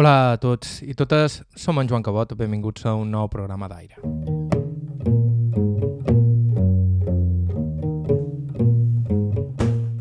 [0.00, 3.98] Hola a tots i totes, som en Joan Cabot, benvinguts a un nou programa d'aire.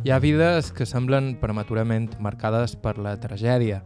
[0.05, 3.81] Hi ha vides que semblen prematurament marcades per la tragèdia.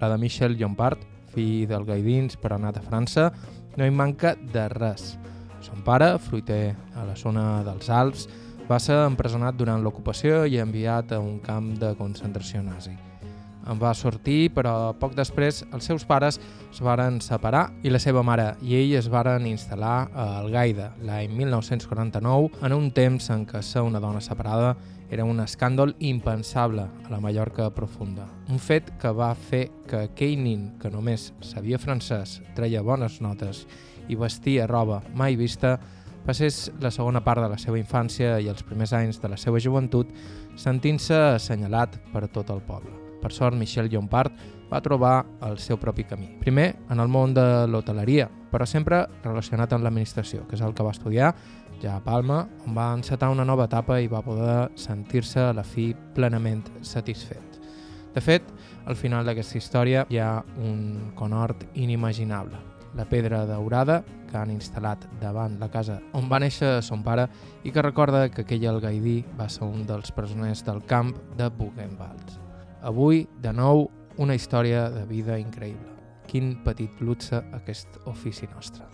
[0.00, 1.04] La de Michel Llompart,
[1.34, 3.28] fill del Gaidins per anar a França,
[3.76, 5.18] no hi manca de res.
[5.60, 8.30] Son pare, fruiter a la zona dels Alps,
[8.64, 12.96] va ser empresonat durant l'ocupació i enviat a un camp de concentració nazi.
[13.80, 16.40] Va sortir, però poc després els seus pares
[16.70, 21.34] es varen separar i la seva mare i ell es varen instal·lar a Algaida l'any
[21.36, 24.74] 1949 en un temps en què ser una dona separada
[25.10, 28.28] era un escàndol impensable a la Mallorca profunda.
[28.48, 33.66] Un fet que va fer que aquell nin, que només sabia francès, treia bones notes
[34.08, 35.76] i vestia roba mai vista,
[36.24, 39.60] passés la segona part de la seva infància i els primers anys de la seva
[39.60, 40.10] joventut
[40.56, 42.99] sentint-se assenyalat per tot el poble.
[43.20, 44.36] Per sort, Michel Llompart
[44.70, 46.30] va trobar el seu propi camí.
[46.40, 50.86] Primer, en el món de l'hoteleria, però sempre relacionat amb l'administració, que és el que
[50.86, 51.34] va estudiar
[51.82, 55.64] ja a Palma, on va encetar una nova etapa i va poder sentir-se a la
[55.64, 57.60] fi plenament satisfet.
[58.14, 58.42] De fet,
[58.90, 62.58] al final d'aquesta història hi ha un conhort inimaginable,
[62.94, 67.28] la pedra daurada que han instal·lat davant la casa on va néixer son pare
[67.64, 72.39] i que recorda que aquell algaidí va ser un dels presoners del camp de Buchenwald.
[72.82, 75.92] Avui, de nou, una història de vida increïble.
[76.30, 78.86] Quin petit luxe aquest ofici nostre.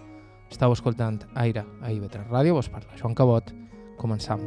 [0.51, 3.55] Estau escoltant Aire a IB3 Ràdio, vos parla Joan Cabot.
[4.01, 4.43] Començam.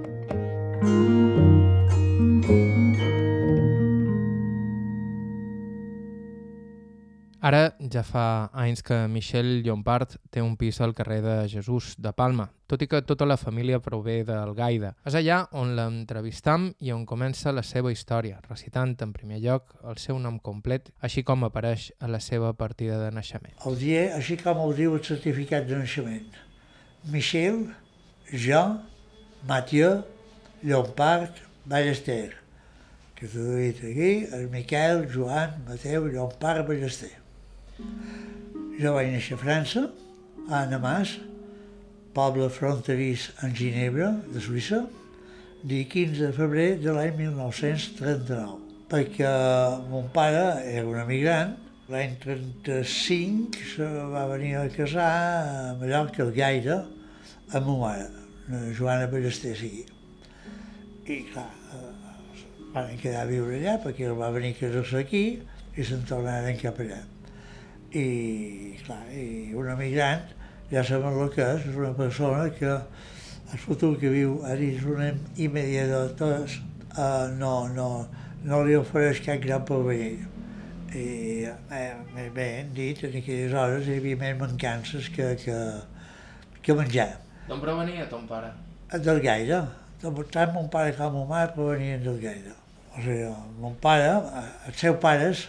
[7.39, 12.11] Ara ja fa anys que Michel Llompart té un pis al carrer de Jesús de
[12.11, 14.89] Palma, tot i que tota la família prové del Gaida.
[15.07, 19.95] És allà on l'entrevistam i on comença la seva història, recitant en primer lloc el
[20.03, 23.55] seu nom complet, així com apareix a la seva partida de naixement.
[23.63, 26.27] El dia, així com el diu el certificat de naixement.
[27.07, 27.69] Michel,
[28.33, 28.81] Jean,
[29.47, 30.01] Mathieu,
[30.61, 32.35] Llompart, Ballester.
[33.15, 37.18] Que dit aquí, el Miquel, Joan, Mateu, Llompart, Ballester.
[38.79, 39.81] Jo vaig néixer a França,
[40.47, 41.19] a Annemasse,
[42.15, 44.85] poble fronterís en Ginebra, de Suïssa,
[45.63, 48.55] dia 15 de febrer de l'any 1939,
[48.91, 49.33] perquè
[49.91, 51.53] mon pare era un emigrant,
[51.91, 56.79] l'any 35 se va venir a casar a Mallorca, al Gaire,
[57.51, 58.09] amb ma mare,
[58.79, 59.85] Joana Ballester, sigui.
[61.09, 61.49] I clar,
[62.73, 65.23] van quedar a viure allà perquè el va venir a casar-se aquí
[65.75, 67.03] i se'n tornaren cap allà
[67.93, 70.35] i, clar, i un emigrant
[70.71, 72.73] ja saben el que és, és una persona que
[73.49, 75.09] el futur que viu a dins una
[75.41, 76.59] immediates
[76.93, 77.89] uh, no, no,
[78.45, 80.27] no li ofereix cap gran porvenir.
[80.89, 85.57] I eh, bé hem dit, en aquelles hores hi havia més mancances que, que,
[86.65, 87.11] que menjar.
[87.49, 88.49] D'on provenia ton pare?
[88.93, 89.63] Del Gaire.
[90.01, 92.55] Tant mon pare com mon mare provenien del Gaire.
[92.95, 93.29] O sigui,
[93.61, 94.09] mon pare,
[94.69, 95.45] els seus pares,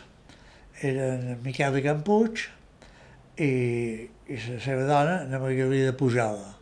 [0.82, 2.46] eren Miquel de Campuig
[3.36, 3.50] i,
[4.28, 6.56] i la seva dona, Ana Margarida Pujada.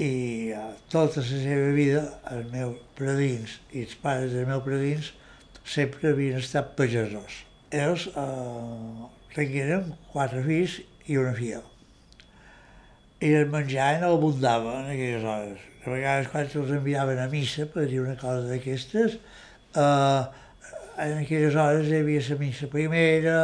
[0.00, 5.12] I uh, tota la seva vida, els meus predins i els pares dels meus predins
[5.64, 7.44] sempre havien estat pagesos.
[7.70, 11.60] Ells eh, tingueren quatre fills i una filla.
[13.20, 15.66] I el menjar no abundava en aquelles hores.
[15.84, 19.18] A vegades quan els enviaven a missa, per dir una cosa d'aquestes,
[19.76, 20.22] eh,
[21.00, 23.40] en aquelles hores hi havia la missa primera,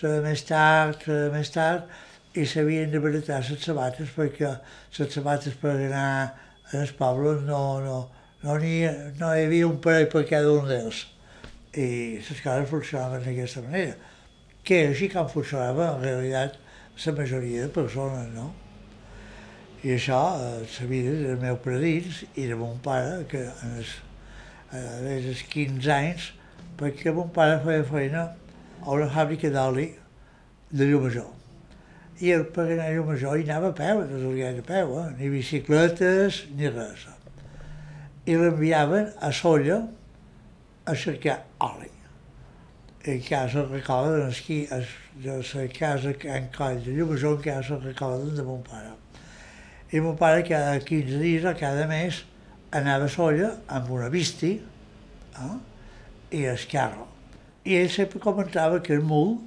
[0.00, 1.90] la més tard, la més tard,
[2.34, 4.50] i s'havien de baratar les sabates perquè
[4.98, 6.34] les sabates per anar
[6.74, 7.98] al poble no, no,
[8.42, 8.80] no, hi,
[9.20, 11.04] no hi havia un parell per cada un d'ells.
[11.74, 11.86] I
[12.22, 13.96] les coses funcionaven d'aquesta manera,
[14.62, 16.60] que era així com funcionava en realitat
[17.04, 18.52] la majoria de persones, no?
[19.84, 23.98] I això, eh, la vida dels meus predins i de mon pare, que en els,
[24.72, 26.30] eh, els 15 anys
[26.78, 28.24] perquè mon pare feia feina
[28.82, 29.88] a una fàbrica d'oli
[30.70, 31.30] de Llumajor.
[32.22, 34.02] I el per anar a Llumajor hi anava a peu,
[34.36, 35.10] gaire a peu, eh?
[35.18, 37.06] ni bicicletes ni res.
[38.26, 39.82] I l'enviaven a Solla
[40.86, 41.90] a cercar oli.
[43.04, 48.62] I casa recorden aquí, de la casa en coll de Llumajor, casa recorden de mon
[48.62, 48.94] pare.
[49.92, 52.24] I mon pare cada 15 dies o cada mes
[52.72, 54.56] anava a Solla amb una bisti,
[55.38, 55.54] eh?
[56.30, 57.06] I Esquerra.
[57.64, 59.38] I ell sempre comentava que el mul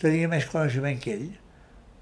[0.00, 1.28] tenia més coneixement que ell,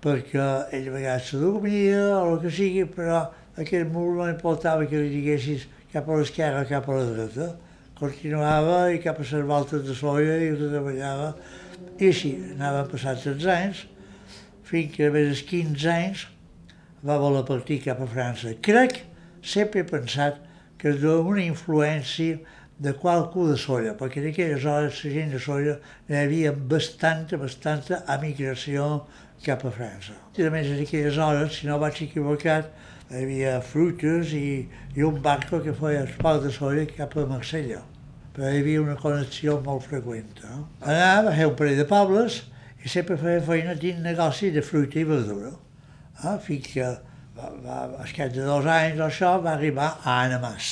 [0.05, 0.45] perquè
[0.77, 3.25] ell a vegades se dormia o el que sigui, però
[3.59, 7.49] aquell mul no importava que li diguessis cap a l'esquerra cap a la dreta.
[7.99, 11.33] Continuava i cap a les voltes de soia i treballava
[11.99, 13.87] I així anaven passats els anys,
[14.63, 16.27] fins que més 15 anys
[17.07, 18.53] va voler partir cap a França.
[18.63, 19.01] Crec,
[19.43, 20.39] sempre he pensat,
[20.79, 22.39] que és una influència
[22.79, 25.79] de qualcú de Solla, perquè en aquelles hores la gent de Solla
[26.09, 28.87] hi havia bastanta, bastanta emigració
[29.43, 30.15] cap a França.
[30.39, 32.71] I a més en aquelles hores, si no vaig equivocat,
[33.11, 37.27] hi havia fruites i, i un barco que feia el port de Solla cap a
[37.27, 37.83] Marsella.
[38.37, 40.45] Però hi havia una connexió molt freqüent.
[40.45, 40.63] No?
[40.87, 42.43] Anava a fer un parell de pobles
[42.85, 45.51] i sempre feia feina dins negoci de fruita i verdura.
[46.23, 46.37] Eh?
[46.45, 46.93] Fins que
[47.39, 50.71] va, va, al cap de dos anys o això va arribar a Anamàs,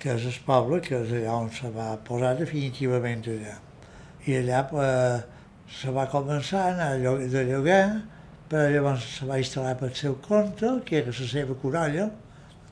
[0.00, 3.58] que és el poble que és allà on se va posar definitivament allà.
[4.26, 5.20] I allà eh,
[5.80, 7.84] se va començar a anar de lloguer
[8.50, 12.08] però llavors se va instal·lar pel seu compte, que era la seva coralla,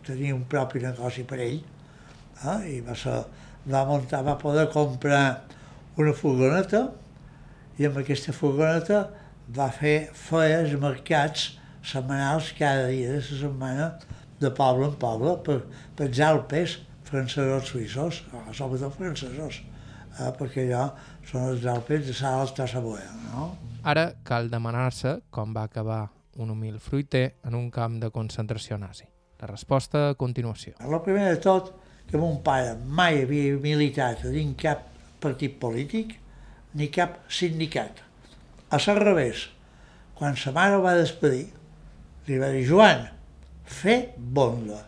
[0.06, 1.60] tenia un propi negoci per ell,
[2.42, 2.56] eh?
[2.66, 3.20] i va, ser,
[3.70, 5.20] va, muntar, va poder comprar
[6.02, 6.88] una furgoneta,
[7.78, 9.04] i amb aquesta furgoneta
[9.54, 11.52] va fer fees mercats
[11.86, 13.88] setmanals cada dia de la setmana
[14.42, 15.60] de poble en poble per,
[15.94, 18.22] per Alpes francesos suïssos,
[18.56, 19.62] sobretot francesos,
[20.18, 20.30] eh?
[20.38, 20.84] perquè allò
[21.28, 23.10] són els Alpes de Salt a Savoia.
[23.32, 23.50] No?
[23.88, 26.06] Ara cal demanar-se com va acabar
[26.38, 29.06] un humil fruiter en un camp de concentració nazi.
[29.40, 30.74] La resposta a continuació.
[30.82, 31.72] El primer de tot,
[32.08, 34.86] que mon pare mai havia militat dins cap
[35.22, 36.16] partit polític
[36.78, 38.02] ni cap sindicat.
[38.70, 39.48] A ser revés,
[40.18, 41.46] quan sa mare va despedir,
[42.28, 43.06] li va dir, Joan,
[43.64, 44.82] fer bonda.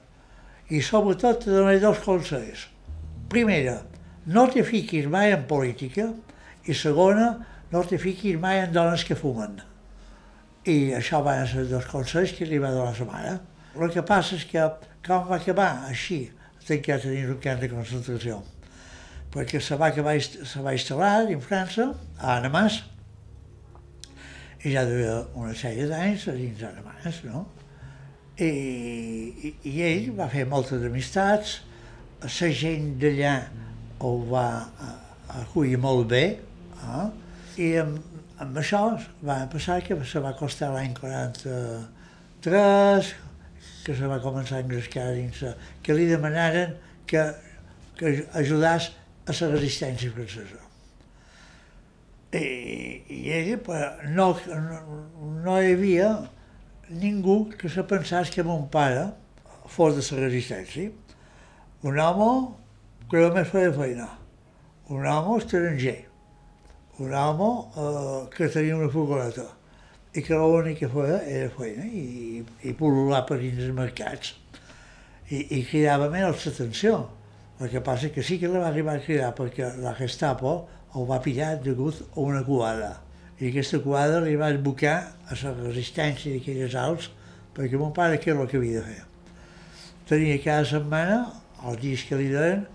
[0.70, 2.68] I sobretot te donaré dos consells.
[3.30, 3.80] Primera,
[4.26, 6.06] no te fiquis mai en política
[6.66, 7.32] i segona,
[7.72, 9.58] no te fiquis mai en dones que fumen.
[10.68, 13.34] I això van ser dos consells que li va donar sa mare.
[13.74, 14.62] El que passa és que
[15.06, 16.28] com va acabar així,
[16.66, 18.40] tancat dins un camp de concentració,
[19.34, 22.82] perquè se va, acabar, se va instal·lar en França, a Anamàs,
[24.62, 27.46] i ja duia una sèrie d'anys a dins Anamàs, no?
[28.38, 31.58] I, i, I ell va fer moltes amistats,
[32.22, 33.34] la gent d'allà
[34.00, 34.68] ho va
[35.40, 36.24] acollir molt bé,
[36.80, 37.08] eh?
[37.60, 37.94] I amb,
[38.40, 38.82] amb això
[39.26, 43.12] va passar que se va costar l'any 43,
[43.84, 45.38] que se va començar a engrescar dins,
[45.82, 46.70] que li demanaren
[47.10, 47.22] que,
[47.98, 48.06] que
[48.40, 48.84] ajudàs
[49.26, 50.60] a la resistència francesa.
[52.30, 52.44] I,
[53.10, 53.48] i ell
[54.14, 54.78] no, no,
[55.44, 56.08] no hi havia
[56.90, 59.12] ningú que se pensés que mon pare
[59.70, 60.90] fos de la resistència.
[61.86, 62.30] Un home
[63.10, 64.08] que només feia feina,
[64.90, 66.00] un home estranger,
[66.98, 69.46] un home eh, que tenia una furgoneta
[70.10, 74.34] i que l'únic que feia era feina i, i pol·lular per dins els mercats.
[75.30, 77.04] I, i cridava menys l'atenció.
[77.60, 80.54] El que passa que sí que la va arribar a cridar perquè la Gestapo
[80.96, 82.96] el va pillar degut a una cuada.
[83.40, 84.96] I aquesta cuada li va esbocar
[85.32, 87.08] a la resistència d'aquelles alts
[87.56, 89.04] perquè mon pare què era el que havia de fer.
[90.10, 91.22] Tenia cada setmana,
[91.64, 92.66] els dies que li deien,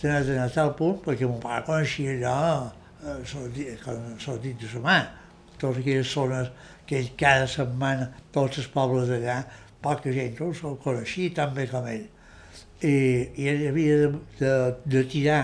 [0.00, 4.96] tenia d'anar a tal punt perquè mon pare coneixia allò són dits de mà.
[5.58, 6.48] Totes aquelles zones
[6.88, 9.42] que ell cada setmana, tots els pobles d'allà,
[9.84, 12.06] poca gent no se'l coneixia tan bé com ell.
[12.80, 12.94] I,
[13.40, 14.08] i ell havia de,
[14.40, 14.54] de,
[14.96, 15.42] de tirar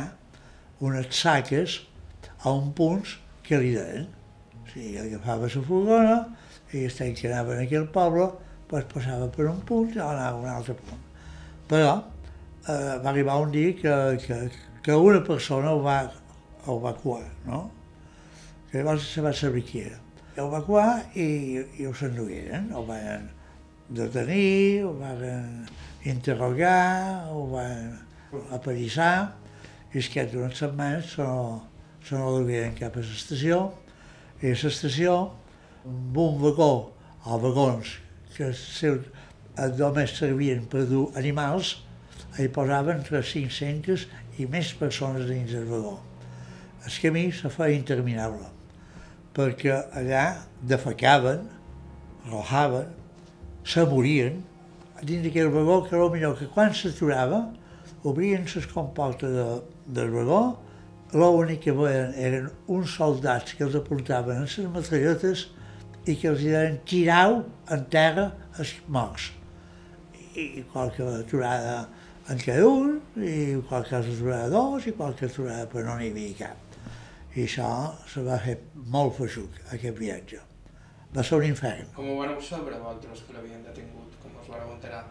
[0.81, 1.83] unes saques
[2.41, 3.05] a un punt
[3.45, 4.09] que li deien.
[4.71, 6.17] O sigui, agafava la furgona
[6.71, 8.29] i el que anava en aquell poble
[8.71, 11.01] pues passava per un punt i anava a un altre punt.
[11.67, 14.39] Però eh, va arribar un dia que, que,
[14.83, 15.99] que una persona ho va
[16.69, 17.65] evacuar, no?
[18.71, 19.99] Que llavors se va saber qui era.
[20.37, 21.27] El evacuar i,
[21.83, 23.27] i ho s'endugueren, el van
[23.91, 25.67] detenir, el van
[26.07, 27.99] interrogar, el van
[28.55, 29.35] aparissar,
[29.91, 31.65] i és que d'unes setmanes se no,
[32.07, 32.39] se no
[32.79, 33.65] cap a l'estació,
[34.41, 35.17] i l'estació,
[35.85, 36.73] amb un vagó,
[37.25, 37.99] o vagons,
[38.35, 39.09] que els seus
[39.79, 41.75] només servien per dur animals,
[42.39, 44.07] hi posaven entre 500
[44.41, 45.99] i més persones dins del vagó.
[46.87, 48.49] El camí se feia interminable,
[49.37, 50.25] perquè allà
[50.63, 51.45] defecaven,
[52.31, 52.89] rojaven,
[53.65, 54.41] se morien,
[55.03, 57.45] dins d'aquell vagó que era millor que quan s'aturava,
[58.09, 59.47] obrien les comportes de,
[59.87, 60.43] del vagó,
[61.13, 65.47] l'únic que veien eren uns soldats que els apuntaven en les metralletes
[66.07, 69.33] i que els deien tirau en terra els morts.
[70.39, 71.89] I qualque aturada
[72.31, 76.71] en cada un, i qualque aturada dos, i qualque aturada, però no n'hi havia cap
[77.37, 77.67] i això
[78.11, 78.57] se va fer
[78.91, 80.41] molt feixuc, aquest viatge.
[81.15, 81.87] Va ser un infern.
[81.95, 84.17] Com ho vareu saber vosaltres que l'havien detingut?
[84.23, 85.05] Com us vareu enterar?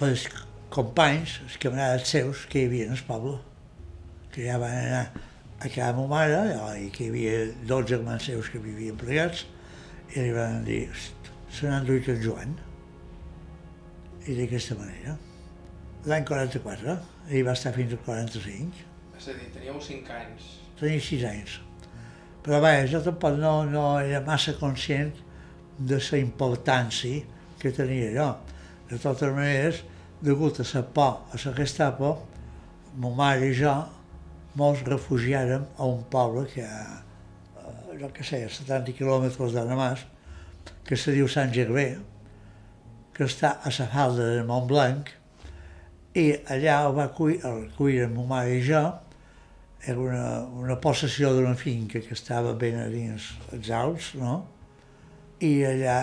[0.00, 0.26] Pues
[0.72, 3.38] companys, els camarades seus que hi havia al poble,
[4.32, 5.04] que ja van anar
[5.62, 6.38] a casa ma mare,
[6.80, 7.34] i que hi havia
[7.68, 9.44] dos germans seus que vivien plegats,
[10.14, 10.86] i li van dir,
[11.52, 12.56] se n'ha enduit en Joan.
[14.26, 15.16] I d'aquesta manera.
[16.08, 16.96] L'any 44,
[17.30, 18.88] ell va estar fins al 45.
[19.18, 20.48] És a dir, teníeu 5 anys.
[20.80, 21.60] Tenia 6 anys.
[22.42, 25.12] Però bé, jo tampoc no, no era massa conscient
[25.78, 27.22] de la importància
[27.60, 28.28] que tenia jo.
[28.90, 29.84] De totes maneres,
[30.22, 32.16] degut a la por a la Gestapo,
[32.98, 33.76] ma mare i jo
[34.58, 36.66] mos refugiàrem a un poble que
[38.00, 40.04] jo què sé, a 70 quilòmetres de Namàs,
[40.86, 41.86] que se diu Sant Gervé,
[43.14, 45.10] que està a la falda de Montblanc,
[46.18, 48.82] i allà el va cuir, el cuir ma mare i jo,
[49.82, 50.24] era una,
[50.62, 54.36] una possessió d'una finca que estava ben a dins els Alps, no?
[55.42, 55.96] I allà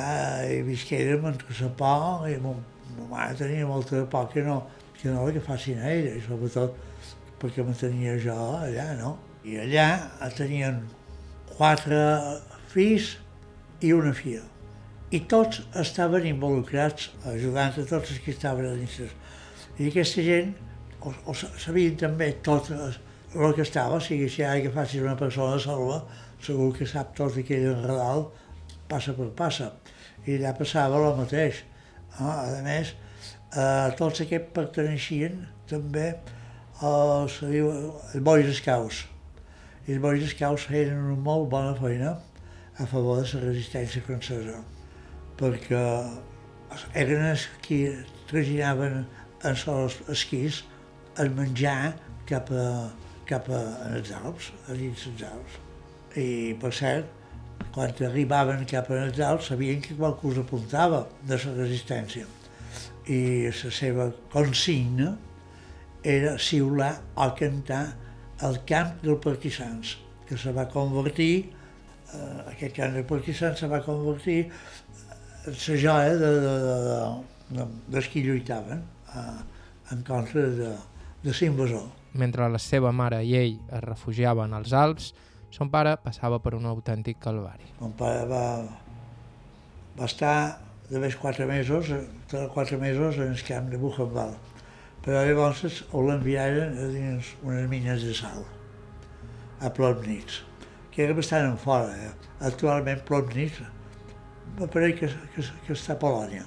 [0.49, 2.51] hi visquérem entre la por i ma,
[2.97, 4.61] ma mare tenia molta por que no,
[4.99, 6.88] que no que facin a ella, i sobretot
[7.39, 9.15] perquè me tenia jo allà, no?
[9.47, 9.87] I allà
[10.37, 10.81] tenien
[11.55, 11.99] quatre
[12.71, 13.15] fills
[13.81, 14.43] i una filla.
[15.11, 18.99] I tots estaven involucrats, ajudant a tots els que estaven a dins.
[19.79, 20.53] I aquesta gent
[21.01, 25.15] o, o sabien també tot el que estava, o sigui, si ara que facis una
[25.17, 26.01] persona salva,
[26.43, 28.27] segur que sap tot aquell enredal,
[28.89, 29.71] passa per passa.
[30.25, 31.63] I allà passava el mateix.
[32.17, 32.31] No?
[32.31, 32.93] A més,
[33.53, 36.11] eh, tots aquests perteneixien també
[36.81, 39.05] als, als bois escaus.
[39.87, 42.15] I els bois escaus feien una molt bona feina
[42.79, 44.61] a favor de la resistència francesa,
[45.39, 45.83] perquè
[46.95, 47.97] eren els que
[48.29, 49.03] traginaven
[49.43, 50.63] en els esquís
[51.19, 51.95] el menjar
[52.29, 52.89] cap a,
[53.27, 55.57] cap a els Alps, a dins els Alps.
[56.15, 57.15] I, per cert,
[57.75, 62.27] quan arribaven cap a els Alps sabien que qualque cosa apuntava de la resistència.
[63.09, 65.15] I la seva consigna
[66.03, 67.85] era siular o cantar
[68.45, 71.51] el camp dels partisans, que se va convertir,
[72.13, 74.39] eh, aquest camp dels partisans se va convertir
[75.45, 76.77] en la joia de, de, de,
[77.57, 78.83] de, dels que lluitaven
[79.15, 79.39] eh,
[79.91, 80.75] en contra de,
[81.23, 81.89] de l'invasor.
[82.13, 85.13] Mentre la seva mare i ell es refugiaven als Alps,
[85.51, 87.73] son pare passava per un autèntic calvari.
[87.81, 88.43] Mon pare va,
[89.97, 90.35] va estar
[90.89, 91.91] de més quatre mesos,
[92.53, 94.48] quatre mesos en el camp de Buchenwald
[95.05, 98.43] però llavors l'enviaren a dins unes mines de sal,
[99.59, 100.41] a Plobnitz,
[100.91, 101.93] que era bastant en fora.
[101.95, 102.11] Eh?
[102.49, 103.61] Actualment Plobnitz
[104.57, 106.45] m'apareix que, que, que està a Polònia,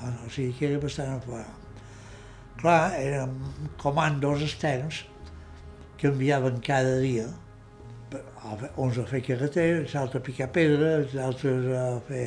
[0.00, 1.46] ah, o sigui que era bastant en fora.
[2.60, 3.38] Clar, eren
[3.80, 5.04] comandos externs
[5.96, 7.28] que enviaven cada dia,
[8.76, 12.24] uns a fer carretera, els altres a picar pedra, els altres a fer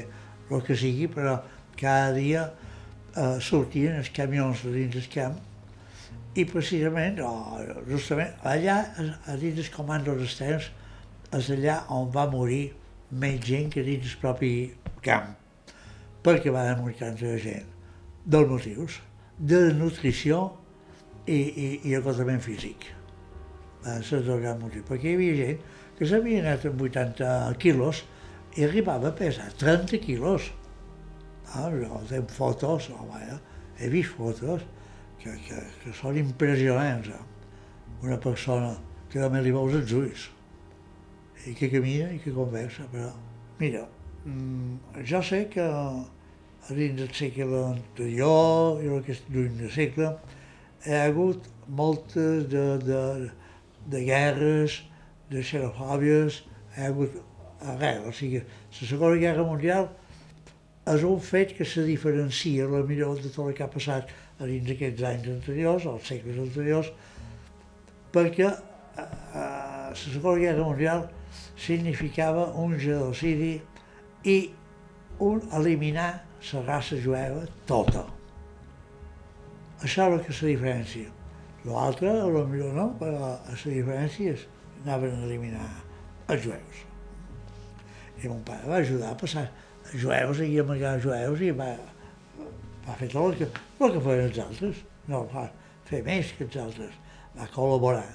[0.54, 1.40] el que sigui, però
[1.78, 2.48] cada dia
[3.16, 5.40] eh, sortien els camions de dins del camp
[6.36, 10.72] i precisament, o justament, allà, a dins dels comandos externs,
[11.34, 12.64] és allà on va morir
[13.14, 14.54] més gent que dins del propi
[15.06, 15.36] camp.
[16.24, 17.66] perquè va morir tanta gent?
[18.26, 19.02] Dos motius,
[19.38, 20.54] de nutrició
[21.28, 22.88] i, i, i acotament físic.
[23.84, 25.60] Van ser grans motius, perquè hi havia gent
[25.98, 27.30] que s'havia anat amb 80
[27.60, 28.04] quilos
[28.56, 30.50] i arribava a pesar 30 quilos.
[31.54, 33.40] Jo tinc fotos, oh, vaja,
[33.80, 34.64] he vist fotos
[35.20, 37.10] que, que, que són impressionants.
[37.10, 37.24] Eh?
[38.04, 38.74] Una persona
[39.12, 40.30] que només li veus els ulls
[41.48, 43.10] i que camina i que conversa, però
[43.60, 43.84] mira,
[44.26, 49.72] mm, jo sé que a dins del segle anterior i el que és lluny del
[49.74, 50.14] segle
[50.86, 53.02] hi ha hagut moltes de, de,
[53.92, 54.80] de guerres,
[55.32, 56.42] de xerofòbies,
[56.74, 57.20] hi ha hagut
[57.74, 59.88] arrel, o sigui, la Segona Guerra Mundial
[60.92, 64.10] és un fet que se diferencia la millor de tot el que ha passat
[64.40, 66.90] a dins d'aquests anys anteriors, als segles anteriors,
[68.12, 71.08] perquè eh, la Segona Guerra Mundial
[71.56, 73.56] significava un genocidi
[74.28, 74.38] i
[75.24, 76.12] un eliminar
[76.52, 78.04] la raça jueva tota.
[79.84, 81.12] Això el que se diferència.
[81.64, 84.48] L'altre, potser no, però la diferència és
[84.84, 85.68] anaven a eliminar
[86.34, 86.82] els jueus.
[88.20, 89.46] I mon pare va ajudar a passar
[90.00, 91.74] jueus i amagar jueus i va,
[92.88, 95.48] va fer tot el que, el que feien els altres, no va
[95.90, 96.94] fer més que els altres,
[97.38, 98.08] va col·laborar.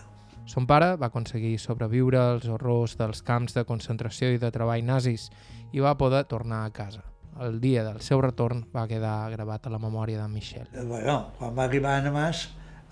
[0.48, 5.28] Son pare va aconseguir sobreviure als horrors dels camps de concentració i de treball nazis
[5.76, 7.04] i va poder tornar a casa.
[7.44, 10.66] El dia del seu retorn va quedar gravat a la memòria de Michel.
[10.88, 12.46] Bueno, quan va arribar a Namàs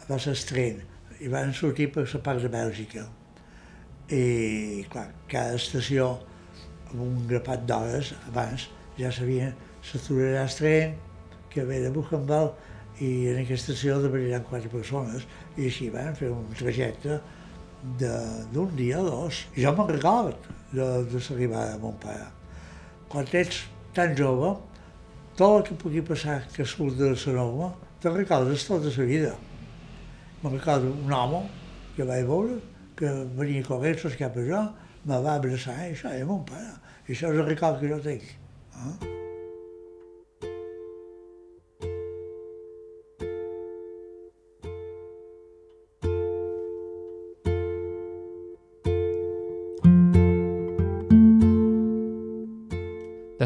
[0.06, 0.84] va ser estren
[1.18, 3.06] i van sortir per la part de Bèlgica.
[4.12, 6.12] I, clar, cada estació
[6.92, 10.94] amb un grapat d'hores abans ja sabien s'aturarà el tren
[11.50, 15.26] que ve de Buchenwald i en aquesta estació debriran quatre persones
[15.56, 17.18] i així van fer un trajecte
[18.00, 19.42] d'un dia o dos.
[19.56, 22.30] Jo me'n record de, de l'arribada de mon pare.
[23.12, 24.54] Quan ets tan jove,
[25.36, 29.34] tot el que pugui passar que surt de la norma, te'n recordes tota la vida.
[30.42, 31.44] Me'n recordo un home
[31.96, 32.58] que vaig veure,
[32.96, 34.64] que venia corrents cap a jo,
[35.04, 36.74] me va abraçar i això era mon pare.
[37.06, 38.45] I això és el record que jo tinc.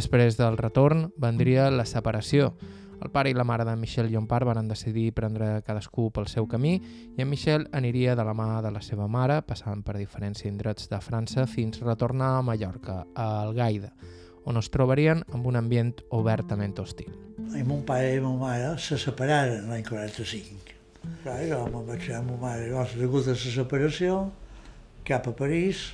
[0.01, 2.55] Després del retorn vendria la separació.
[3.05, 6.73] El pare i la mare de Michel Llompart van decidir prendre cadascú pel seu camí
[7.17, 10.89] i en Michel aniria de la mà de la seva mare, passant per diferents indrets
[10.89, 13.93] de França fins a retornar a Mallorca, a Algaida,
[14.51, 17.11] on es trobarien amb un ambient obertament hostil.
[17.57, 20.77] I mon pare i ma mare se separaren l'any 45.
[21.23, 24.17] Clar, jo me'n vaig anar amb ma mare, llavors, degut a la separació,
[25.09, 25.87] cap a París,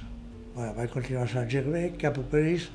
[0.54, 2.70] bueno, vaig continuar a Sant Gervais, cap a París,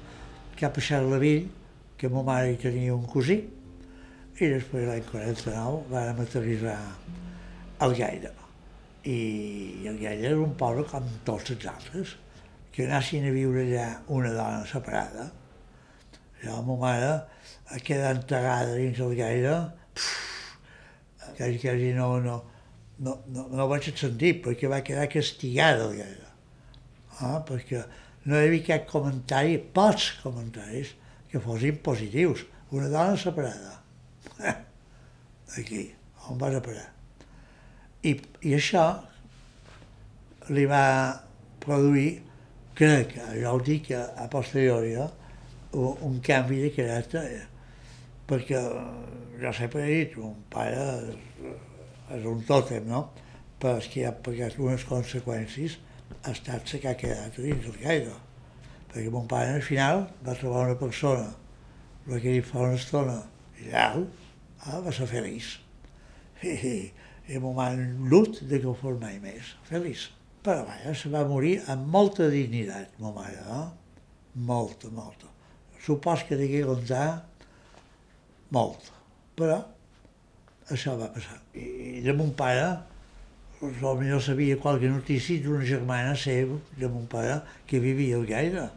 [0.59, 1.49] cap a Charleville,
[1.97, 3.41] que ma mare hi tenia un cosí,
[4.41, 6.77] i després l'any 49 vam aterrissar
[7.83, 8.31] al Gaire.
[9.05, 9.19] I
[9.89, 12.15] el Gaire era un poble com tots els altres,
[12.71, 15.27] que anessin a viure allà una dona separada.
[16.41, 17.11] Jo, ma mare,
[17.69, 19.57] a quedar enterrada dins el Gaire,
[21.37, 22.43] quasi, quasi no, no,
[22.99, 26.31] no, no, no vaig sentir, perquè va quedar castigada el Gaire.
[27.21, 27.83] Ah, perquè
[28.25, 30.95] no hi havia cap comentari, pocs comentaris,
[31.29, 32.45] que fossin positius.
[32.71, 33.77] Una dona separada.
[35.57, 35.91] Aquí,
[36.29, 36.87] on vas a parar.
[38.01, 38.15] I,
[38.47, 38.85] I això
[40.49, 40.83] li va
[41.61, 42.21] produir,
[42.77, 45.09] crec, jo ho dic a posteriori, eh,
[45.73, 47.25] un, canvi de caràcter,
[48.27, 48.61] perquè
[49.41, 51.43] jo sempre he dit, un pare és,
[52.17, 53.05] és un tòtem, no?
[53.61, 55.77] però és que ha pagat unes conseqüències
[56.23, 58.15] ha estat la que ha quedat dins del gaire.
[58.91, 61.27] Perquè mon pare al final va trobar una persona,
[62.09, 63.19] la que ell fa una estona,
[63.61, 64.03] i allà
[64.65, 65.53] ah, va ser feliç.
[66.41, 66.75] I, i,
[67.31, 70.09] i mon mare lut de fos mai més, feliç.
[70.41, 73.67] Però vaja, se va morir amb molta dignitat, mon mare, eh?
[74.49, 75.30] Molta, molta.
[75.81, 77.23] Supos que degué contar
[78.53, 78.91] molt,
[79.37, 79.57] però
[80.69, 81.39] això va passar.
[81.57, 82.67] I de mon pare,
[83.61, 88.67] potser sabia qualque notícia d'una germana seva, de mon pare, que vivia al Gaire,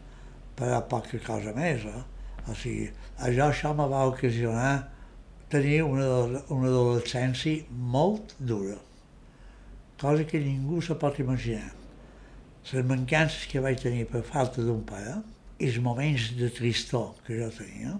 [0.56, 1.84] però poca cosa més.
[1.84, 2.02] Eh?
[2.48, 2.88] O sigui,
[3.18, 4.72] això, això me va ocasionar
[5.52, 6.08] tenir una,
[6.48, 8.76] una adolescència molt dura,
[10.00, 11.70] cosa que ningú se pot imaginar.
[12.72, 15.18] Les mancances que vaig tenir per falta d'un pare
[15.60, 17.98] els moments de tristor que jo tenia,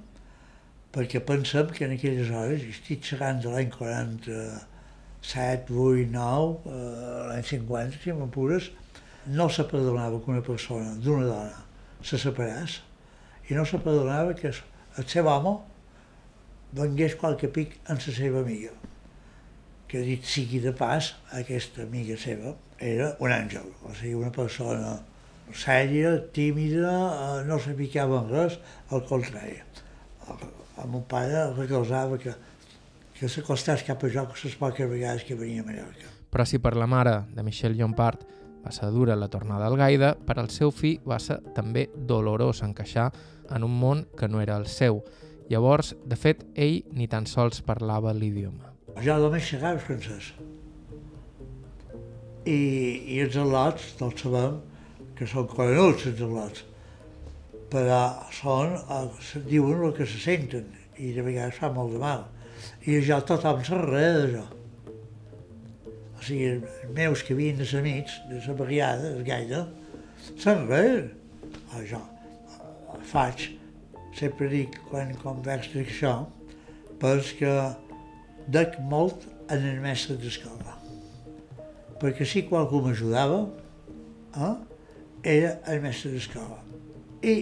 [0.94, 4.40] perquè pensem que en aquelles hores, estic xerrant de l'any 40,
[5.24, 8.70] 7, 8, 9, eh, l'any 50, si m'apures,
[9.26, 11.62] no se perdonava que una persona d'una dona
[12.04, 12.82] se separés
[13.48, 15.54] i no se perdonava que el seu home
[16.76, 18.72] vengués qualque pic en la seva amiga.
[19.88, 24.98] Que dit sigui de pas, aquesta amiga seva era un àngel, o sigui, una persona
[25.54, 28.58] sèria, tímida, eh, no se picava en res,
[28.90, 29.60] al contrari.
[30.82, 32.34] El meu pare recolzava que
[33.14, 36.10] que s'acostés cap a jo que les poques vegades que venia a Mallorca.
[36.30, 38.24] Però si per la mare de Michel Llompart
[38.64, 42.64] va ser dura la tornada al Gaida, per al seu fill va ser també dolorós
[42.66, 43.10] encaixar
[43.54, 45.02] en un món que no era el seu.
[45.48, 48.72] Llavors, de fet, ell ni tan sols parlava l'idioma.
[49.04, 50.32] Jo només xerrava francès.
[52.44, 52.60] I,
[53.14, 54.58] I els al·lots, tots sabem
[55.18, 56.64] que són coneguts al·lots,
[57.72, 58.00] però
[58.34, 62.24] són, eh, diuen el que se senten i de vegades fa molt de mal
[62.86, 64.44] i jo tothom res d'això.
[66.14, 69.64] O sigui, els meus que havien de ser amics, de la barriada, el gaire,
[70.40, 71.10] se'n res.
[71.90, 72.00] Jo
[73.10, 73.48] faig,
[74.16, 76.14] sempre dic quan converso això,
[77.02, 77.54] perquè
[78.54, 80.78] dec molt en el mestre d'escola.
[82.00, 83.42] Perquè si qualcú m'ajudava,
[84.38, 84.54] eh,
[85.24, 86.60] era el mestre d'escola.
[87.24, 87.34] I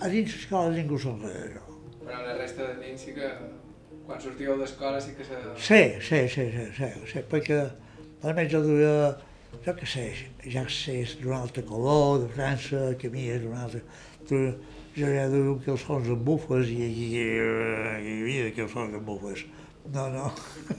[0.00, 1.58] a dins l'escola ningú se'n res
[2.00, 3.28] Però la resta de dins sí que
[4.06, 5.36] quan sortíeu d'escola sí que se...
[5.56, 7.60] Sí, sí, sí, sí, sí, sí perquè
[8.50, 8.94] jo duia,
[9.66, 10.06] jo què sé,
[10.46, 13.84] ja sé, és d'un altre color, de França, que a mi és d'un altre...
[14.26, 14.40] Tu,
[14.96, 18.96] jo ja duia que els sons en bufes i aquí hi havia que els sons
[18.96, 19.44] en bufes.
[19.92, 20.32] No, no.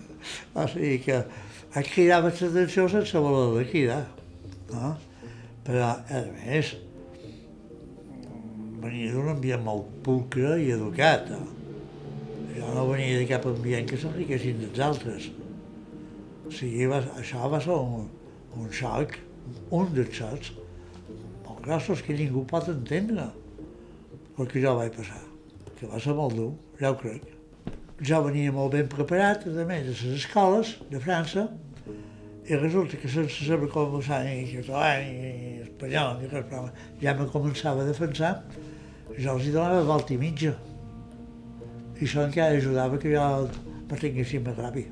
[0.59, 4.03] o sigui que a cridava l'atenció sense voler de cridar.
[4.73, 4.91] No?
[5.67, 6.73] Però, a més,
[8.81, 11.29] venia d'un ambient molt pulcre i educat.
[12.55, 15.29] Jo no venia de cap ambient que s'enriquessin dels altres.
[16.47, 18.09] O sigui, va, això va ser un,
[18.57, 19.19] un xoc
[19.71, 20.51] un dels sots
[21.45, 23.29] molt grossos que ningú pot entendre
[24.37, 25.21] el que jo vaig passar,
[25.77, 27.27] que va ser molt dur, ja ho crec.
[28.01, 31.45] Jo venia molt ben preparat, a més, de les escoles de França,
[32.47, 36.63] i resulta que sense saber com usar ni català ni espanyol ni res, però
[37.01, 38.31] ja me començava a defensar,
[39.17, 40.55] jo els hi donava volta i mitja.
[41.99, 44.89] I això encara ajudava que jo no tinguéssim més ràpid,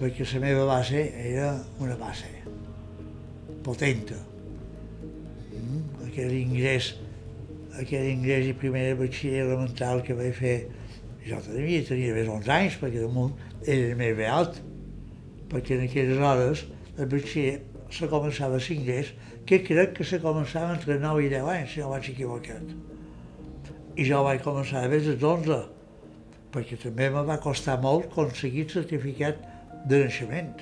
[0.00, 2.32] perquè la meva base era una base
[3.62, 4.18] potenta.
[5.54, 6.08] Mm?
[6.10, 6.96] Aquell ingrés,
[7.78, 10.56] aquell ingrés i primera batxiller elemental que vaig fer,
[11.26, 14.64] jo tenia, tenia més 11 anys, perquè damunt era més alt,
[15.50, 17.60] perquè en aquelles hores el batxiller
[17.92, 19.12] se començava a l'ingrés,
[19.46, 22.74] que crec que se començava entre 9 i 10 anys, si no vaig equivocat.
[23.96, 25.60] I jo vaig començar a des dels 11,
[26.54, 29.38] perquè també me va costar molt aconseguir el certificat
[29.86, 30.52] de naixement.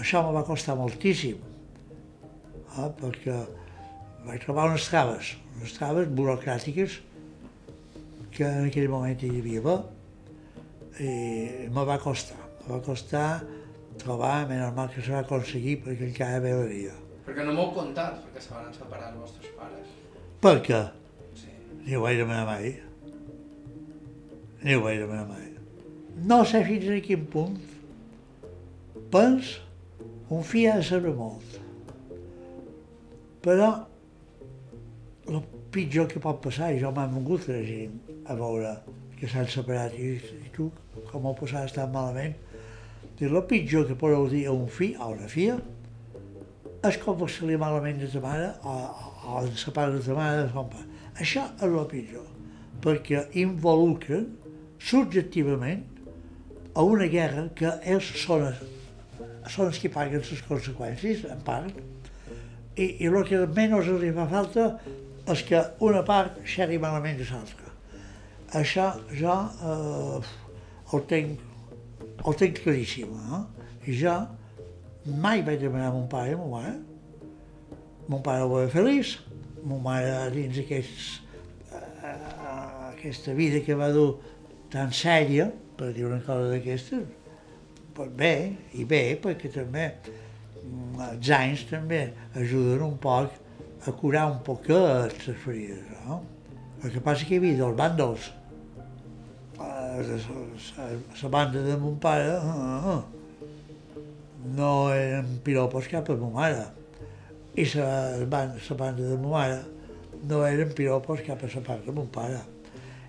[0.00, 2.90] Això me va costar moltíssim, eh?
[3.02, 3.36] perquè
[4.24, 7.00] vaig trobar unes traves, unes traves burocràtiques
[8.32, 9.80] que en aquell moment hi havia
[11.00, 13.40] i me va costar, va costar
[14.00, 16.94] trobar, menys mal que se va aconseguir perquè encara ve la vida.
[17.26, 19.96] Perquè no m'heu contat perquè se van separar els vostres pares.
[20.40, 20.80] Per què?
[21.38, 21.52] Sí.
[21.84, 22.74] Ni ho vaig demanar mai.
[24.62, 25.48] Ni ho vaig demanar mai.
[26.30, 27.58] No sé fins a quin punt
[29.10, 29.58] pens
[30.30, 31.58] un fill ha de saber molt.
[33.42, 33.70] Però
[35.30, 35.40] el
[35.74, 37.96] pitjor que pot passar, i jo m'han vingut la gent
[38.30, 38.74] a veure
[39.18, 40.68] que s'han separat i, i tu,
[41.10, 42.36] com ho passaves tan malament,
[43.20, 45.58] dir, el pitjor que podeu dir a un fill o a una filla
[46.88, 48.74] és com se li malament de ta mare o,
[49.28, 50.86] o de sa part de ta mare de son pare.
[51.20, 52.26] Això és el pitjor,
[52.80, 54.30] perquè involucren
[54.80, 55.84] subjectivament
[56.74, 58.46] a una guerra que ells són,
[59.44, 61.76] són els que paguen les conseqüències, en part,
[62.76, 64.66] i, i el que menys els fa falta
[65.30, 67.68] és que una part xerri malament de l'altra.
[68.56, 69.36] Això jo
[69.68, 70.30] eh,
[70.90, 71.49] ho tinc
[72.24, 73.42] ho tinc claríssim, eh?
[73.88, 74.14] I jo
[75.06, 76.74] mai vaig demanar a mon pare i a mare.
[78.08, 79.18] Mon pare ho va feliç,
[79.64, 81.20] mon mare dins aquests,
[81.72, 84.18] uh, aquesta vida que va dur
[84.72, 87.06] tan sèria, per dir una cosa d'aquestes,
[87.96, 88.34] pues bé,
[88.76, 92.02] i bé, perquè també mm, els anys també
[92.36, 93.38] ajuden un poc
[93.86, 96.20] a curar un poquet les ferides, no?
[96.84, 98.28] El que passa que hi havia dos bàndols,
[99.60, 103.02] la banda de mon pare uh,
[104.56, 106.66] no eren piropos cap a ma mare
[107.56, 109.60] i la banda, de ma mare
[110.24, 112.40] no eren piropos cap a la part de mon pare.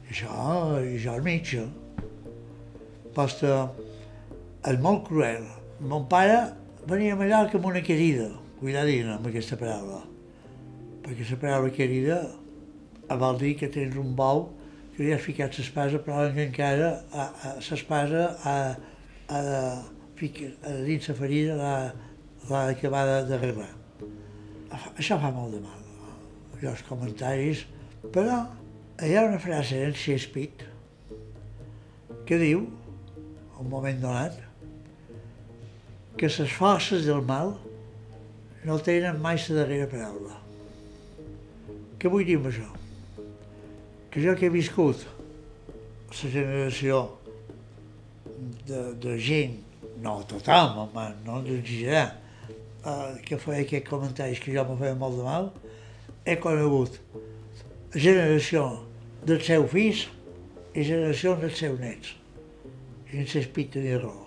[0.09, 0.31] Això,
[0.79, 1.51] això al mig.
[3.15, 3.71] Posta,
[4.67, 5.43] és molt cruel.
[5.79, 6.53] Mon pare
[6.87, 10.01] venia allà com una querida, cuidadina amb aquesta paraula,
[11.03, 12.21] perquè la paraula querida
[13.11, 14.49] vol dir que tens un bou
[15.01, 16.89] que li has ficat l'espasa, però encara
[17.57, 18.57] l'espasa ha,
[19.33, 19.61] ha de
[20.19, 23.71] ficar dins la ferida l'ha d'acabar d'arreglar.
[24.93, 26.11] Això fa molt de mal, no?
[26.69, 27.63] els comentaris,
[28.13, 28.43] però
[29.01, 30.69] hi ha una frase en Shakespeare
[32.29, 32.67] que diu,
[33.57, 34.37] un moment donat,
[36.13, 37.55] que les forces del mal
[38.69, 40.37] no tenen mai la darrera paraula.
[41.97, 42.69] Què vull dir amb això?
[44.11, 45.05] Que jo que he viscut
[46.11, 47.01] la generació
[48.67, 49.59] de, de gent,
[50.03, 52.07] no tothom, home, no ens exagerar,
[52.83, 55.51] eh, que feia aquests comentaris que jo me feia molt de mal,
[56.25, 56.99] he conegut
[57.95, 58.65] generació
[59.27, 60.07] dels seus fills
[60.73, 62.17] i generació dels seus nets.
[63.11, 64.20] I en s'espita ni raó.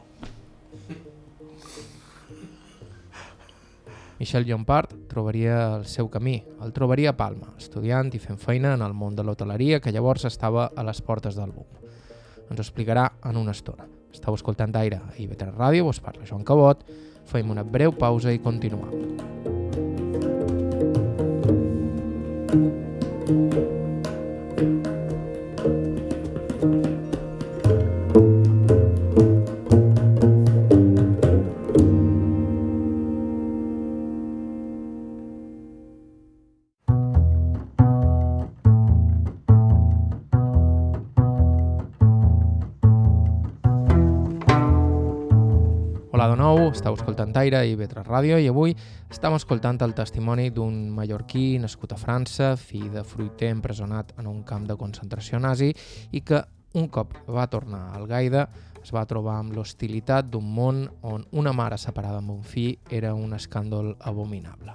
[4.24, 8.80] Michel Llompart trobaria el seu camí, el trobaria a Palma, estudiant i fent feina en
[8.80, 11.68] el món de l'hoteleria que llavors estava a les portes del boom.
[12.48, 13.84] Ens ho explicarà en una estona.
[14.16, 16.88] Estau escoltant Aire a IB3 Ràdio, vos parla Joan Cabot,
[17.28, 19.34] fem una breu pausa i continuem.
[46.28, 48.74] Thank you estàu escoltant Aire i Vetres Ràdio i avui
[49.10, 54.42] estem escoltant el testimoni d'un mallorquí nascut a França, fill de fruiter empresonat en un
[54.42, 55.74] camp de concentració nazi
[56.12, 58.48] i que Un cop va tornar al Gaida,
[58.82, 63.12] es va trobar amb l'hostilitat d'un món on una mare separada amb un fill era
[63.14, 64.74] un escàndol abominable.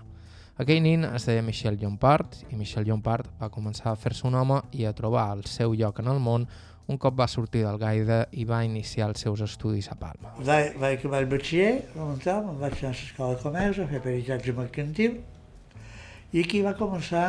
[0.63, 4.61] Aquell nin es deia Michel Llompart i Michel Llompart va començar a fer-se un home
[4.71, 6.47] i a trobar el seu lloc en el món
[6.89, 10.33] un cop va sortir del Gaida i va iniciar els seus estudis a Palma.
[10.39, 14.01] Vaig, vaig acabar el batxiller, remuntar, me'n vaig anar a l'escola de comerç a fer
[14.07, 15.19] peritatge mercantil
[16.33, 17.27] i aquí va començar...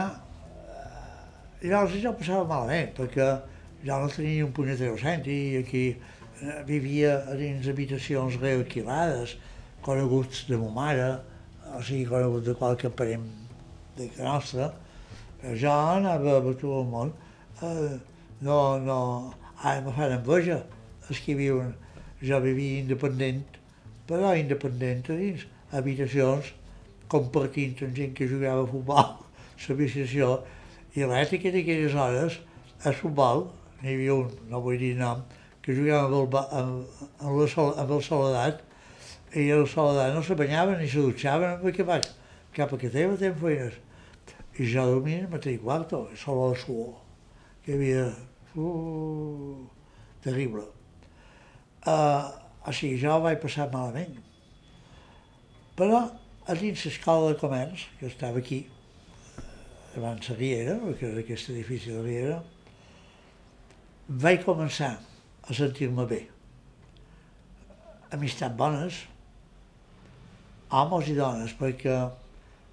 [1.60, 3.28] Eh, llavors jo passava malament, perquè
[3.84, 5.84] jo no tenia un punyetero centi i aquí
[6.40, 9.34] Eh, vivia dins habitacions realquilades,
[9.84, 11.08] coneguts de ma mare,
[11.76, 13.26] o sigui, coneguts de qualque parent
[13.98, 14.70] de que nostra.
[15.60, 17.12] Jo anava a tot el món.
[17.60, 17.98] Eh,
[18.40, 19.00] no, no,
[19.62, 20.62] ara me fan enveja
[21.08, 21.74] els que viuen.
[22.22, 23.44] Jo vivia independent,
[24.08, 26.52] però independent a dins habitacions,
[27.10, 29.12] compartint amb gent que jugava a futbol,
[29.66, 30.32] l'habitació,
[30.96, 32.40] i l'ètica d'aquelles hores,
[32.84, 33.46] a futbol,
[33.82, 35.22] n'hi havia un, no vull dir nom,
[35.64, 38.64] que jugàvem amb el, amb, amb, la sol, amb el Soledat,
[39.36, 42.00] i el Soledat no se banyaven ni se dutxaven, perquè va
[42.56, 43.78] cap a que teva tenen feines.
[44.58, 46.98] I jo dormia en el mateix quarto, sol la suor,
[47.64, 48.10] que havia...
[48.56, 49.66] Uh,
[50.22, 50.64] terrible.
[51.86, 52.30] Uh,
[52.66, 54.18] o sigui, jo vaig passar malament.
[55.78, 56.02] Però
[56.50, 58.64] a dins l'escola de comerç, que estava aquí,
[59.96, 62.40] abans la Riera, que era aquest edifici de Riera,
[64.08, 64.96] vaig començar
[65.46, 66.24] a sentir-me bé.
[68.10, 69.04] Amistats bones,
[70.70, 71.96] homes i dones, perquè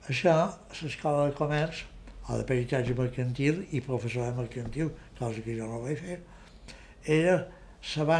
[0.09, 0.35] això,
[0.81, 1.85] l'escola de comerç,
[2.27, 6.19] o de peritatge mercantil i professor mercantil, cosa que jo no vaig fer,
[7.17, 7.37] era
[7.95, 8.19] la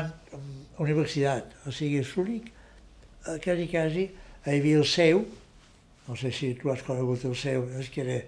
[0.80, 2.52] universitat, o sigui, l'únic,
[3.28, 4.06] eh, quasi, quasi,
[4.46, 5.26] hi havia el seu,
[6.08, 8.22] no sé si tu has conegut el seu, és que era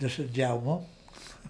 [0.00, 0.78] de Sant Jaume,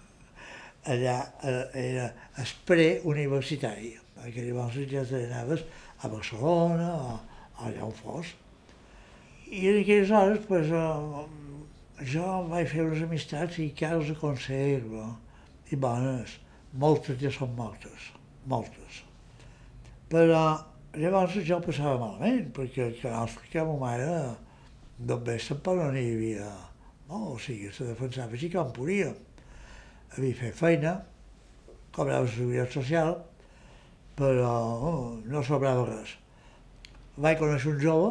[0.91, 5.63] allà eh, era el pre-universitari perquè llavors ja anaves
[6.01, 7.13] a Barcelona o,
[7.65, 8.33] allà on fos.
[9.47, 15.07] I en aquelles hores, pues, eh, jo vaig fer unes amistats i que els conservo,
[15.71, 16.37] i bones,
[16.79, 18.11] moltes ja són mortes,
[18.45, 19.03] moltes.
[20.11, 20.43] Però
[20.97, 24.11] llavors jo passava malament, perquè que nostre que ma mare
[24.97, 26.51] només tampoc no n'hi havia
[27.07, 29.13] no, o sigui, se defensava així com podia.
[30.15, 30.97] Havia fet feina,
[31.95, 33.13] cobrava la seguretat social,
[34.19, 34.49] però
[34.89, 36.17] oh, no sobrava res.
[37.17, 38.09] Vaig conèixer un jove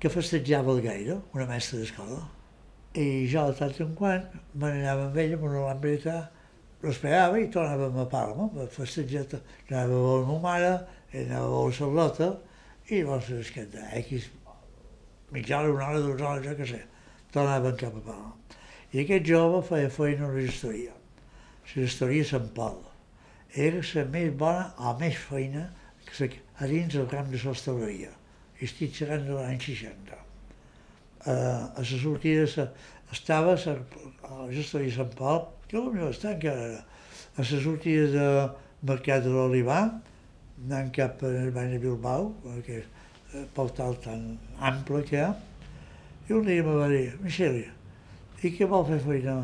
[0.00, 2.20] que festejava el gaire, una mestra d'escola,
[3.00, 6.18] i jo de tant en quant me n'anava amb ella amb una lambreta,
[6.82, 9.26] l'esperava i tornàvem a Palma, a festejar,
[9.68, 10.70] anava a veure ma mare,
[11.12, 12.30] anava a veure Charlota,
[12.90, 13.66] i llavors és que
[14.02, 14.30] X
[15.30, 16.84] mitja hora, una hora, dues hores, jo què sé,
[17.34, 18.32] tornàvem cap a Palma.
[18.92, 22.80] I aquest jove feia feina a la gestoria, la gestoria Sant Pol
[23.54, 25.68] era la més bona o més feina
[26.06, 28.10] que a dins del camp de l'hostaleria.
[28.60, 30.29] Estic xerrant de l'any 60.
[31.26, 31.34] A
[31.76, 32.70] la sortida sa,
[33.12, 33.74] estava a
[34.46, 38.28] la gestoria de Sant Pol, que potser està encara a la sortida de
[38.88, 39.82] Mercat de l'Olivar,
[40.64, 42.32] anant cap bany de Bilbao,
[42.64, 42.88] que és
[43.36, 44.24] el portal tan
[44.58, 45.30] ample que hi ha,
[46.28, 47.60] i un dia me va dir, Michel,
[48.40, 49.40] i què vol fer feina?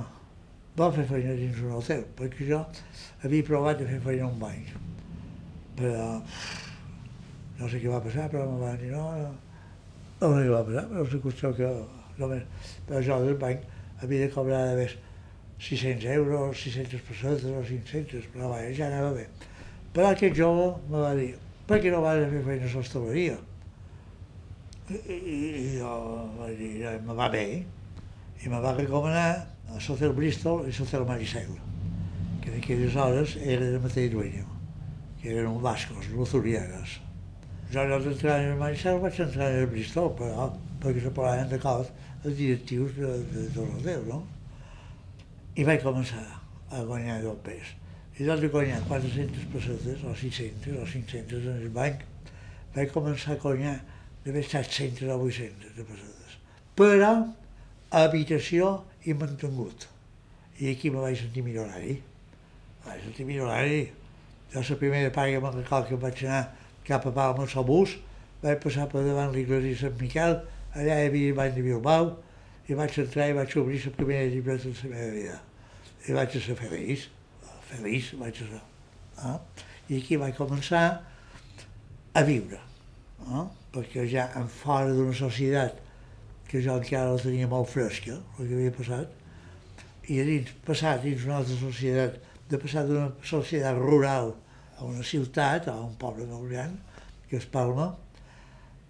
[0.77, 2.61] Va fer feina dins un hotel, perquè jo
[3.25, 4.75] havia provat de fer feina un banc.
[5.77, 6.07] Però
[7.59, 9.33] no sé què va passar, però em van dir no, no,
[10.21, 11.73] no va passar, però és qüestió que
[12.19, 12.45] només,
[12.87, 13.67] però jo del banc
[14.03, 14.97] havia de cobrar de més
[15.59, 19.27] 600 euros, 600 pessetes o 500, però vaja, ja anava bé.
[19.93, 21.31] Però aquest jove me va dir,
[21.69, 23.37] per què no vas fer feina a l'hostaleria?
[24.87, 25.95] I, i, i jo
[26.39, 26.75] vaig dir,
[27.07, 27.47] me va bé,
[28.45, 29.31] i me va recomanar
[29.67, 31.57] a l'hotel Bristol i l'hotel Maricel,
[32.43, 34.47] que en aquelles hores era de mateix dueño,
[35.21, 37.01] que eren un bascos, luzurianes.
[37.75, 40.51] No d'entrar en el Maricel vaig entrar en el Bristol, però
[40.83, 41.89] perquè se posaven d'acord
[42.25, 44.21] els directius de, de, de l'hotel, no?
[45.59, 46.23] I vaig començar
[46.71, 47.73] a guanyar dos pes.
[48.17, 52.05] I doncs de guanyar 400 pessetes, o 600, o 500 en el banc,
[52.77, 53.75] vaig començar a guanyar
[54.27, 56.39] estat 700 o 800 de pessetes.
[56.79, 57.11] Però
[57.91, 58.71] habitació
[59.07, 59.89] i mantingut.
[60.61, 61.99] I aquí me vaig sentir milionari.
[62.87, 63.83] Vaig sentir milionari.
[64.55, 66.45] Jo la primera paga me'n record que vaig anar
[66.87, 67.97] cap a Palma amb el bus,
[68.43, 70.39] vaig passar per davant l'església de Sant Miquel,
[70.77, 72.15] allà hi havia el bany de Bilbao,
[72.67, 75.41] i vaig entrar i vaig obrir la primera llibreta de la meva vida.
[76.07, 77.09] I vaig ser feliç,
[77.71, 78.63] feliç vaig ser.
[79.23, 79.37] Eh?
[79.91, 80.87] I aquí vaig començar
[82.15, 82.59] a viure,
[83.27, 83.45] eh?
[83.75, 85.83] perquè ja en fora d'una societat
[86.47, 89.15] que jo encara la tenia molt fresca, el que havia passat,
[90.07, 92.19] i a dins, passar dins una altra societat
[92.51, 94.35] de passar d'una societat rural
[94.79, 96.75] a una ciutat, a un poble molt gran,
[97.31, 97.91] que és Palma,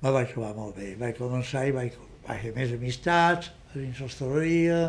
[0.02, 0.94] me vaig trobar molt bé.
[1.00, 1.94] Vaig començar i vaig,
[2.26, 4.80] vaig fer més amistats, a dins l'hostaleria,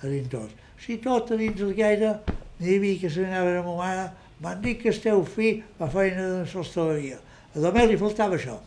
[0.00, 0.52] a dins tot.
[0.82, 2.16] Si tot a dins el gaire,
[2.60, 4.06] n'hi havia que se n'anaven a ma mare,
[4.42, 7.18] m'han dit que esteu fi a feina de l'hostaleria.
[7.54, 8.58] A només li faltava això,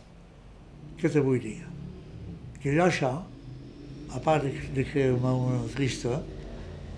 [1.00, 1.58] que te vull dir.
[2.62, 3.12] Que jo això,
[4.14, 6.20] a part de, de fer-me una trista,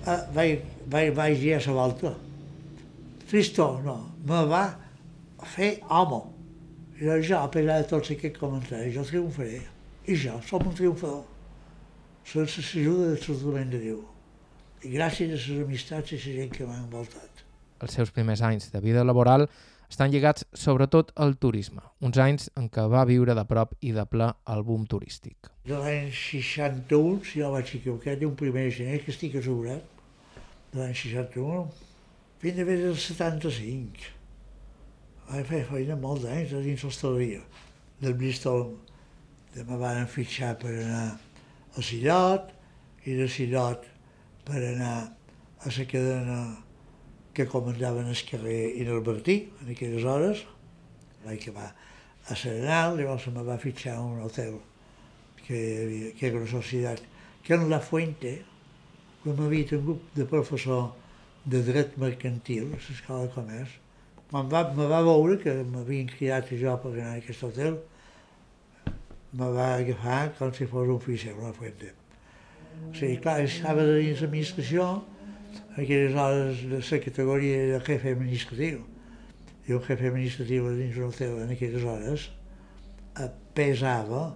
[0.07, 2.15] eh, vaig, vaig, vaig dir a la volta.
[3.29, 4.63] Tristo, no, me va
[5.55, 6.23] fer home.
[6.99, 9.61] Jo, a pesar de tots aquests comentaris, jo triomfaré.
[10.09, 11.27] I jo som un triomfador.
[12.25, 13.99] Sense l'ajuda del tractament de Déu.
[14.81, 17.43] I gràcies a les amistats i a la gent que m'ha envoltat.
[17.85, 19.45] Els seus primers anys de vida laboral
[19.89, 24.07] estan lligats sobretot al turisme, uns anys en què va viure de prop i de
[24.09, 25.53] ple el boom turístic.
[25.69, 29.85] De l'any 61, si no vaig equivocar, un primer de gener que estic assegurat,
[30.73, 31.88] de l'any 61,
[32.39, 34.13] fins a veure del 75.
[35.29, 37.41] Vaig fer feina molt d'anys a dins l'hostaleria.
[37.99, 38.69] Del Bristol
[39.55, 41.07] de me van fitxar per anar
[41.75, 42.53] a Sillot
[43.11, 43.89] i de Sillot
[44.47, 44.95] per anar
[45.59, 46.39] a la cadena
[47.35, 50.45] que comandaven el carrer Inalbertí en aquelles hores.
[51.25, 51.73] Vaig acabar
[52.29, 54.61] a Serenal, llavors se me va fitxar a un hotel
[55.43, 57.03] que, havia, que era una societat
[57.43, 58.37] que en La Fuente,
[59.25, 60.93] quan m'havia tingut de professor
[61.53, 63.77] de dret mercantil a l'escola de comerç,
[64.31, 67.79] quan va, me va veure que m'havien cridat jo per anar a aquest hotel,
[69.33, 71.95] me va agafar com si fos un oficial a La Fuente.
[72.91, 74.89] O sigui, clar, estava dins l'administració,
[75.77, 78.85] aquelles hores de la categoria de jefe administratiu.
[79.69, 82.29] I un jefe administratiu dins un hotel en aquelles hores
[83.57, 84.29] pesava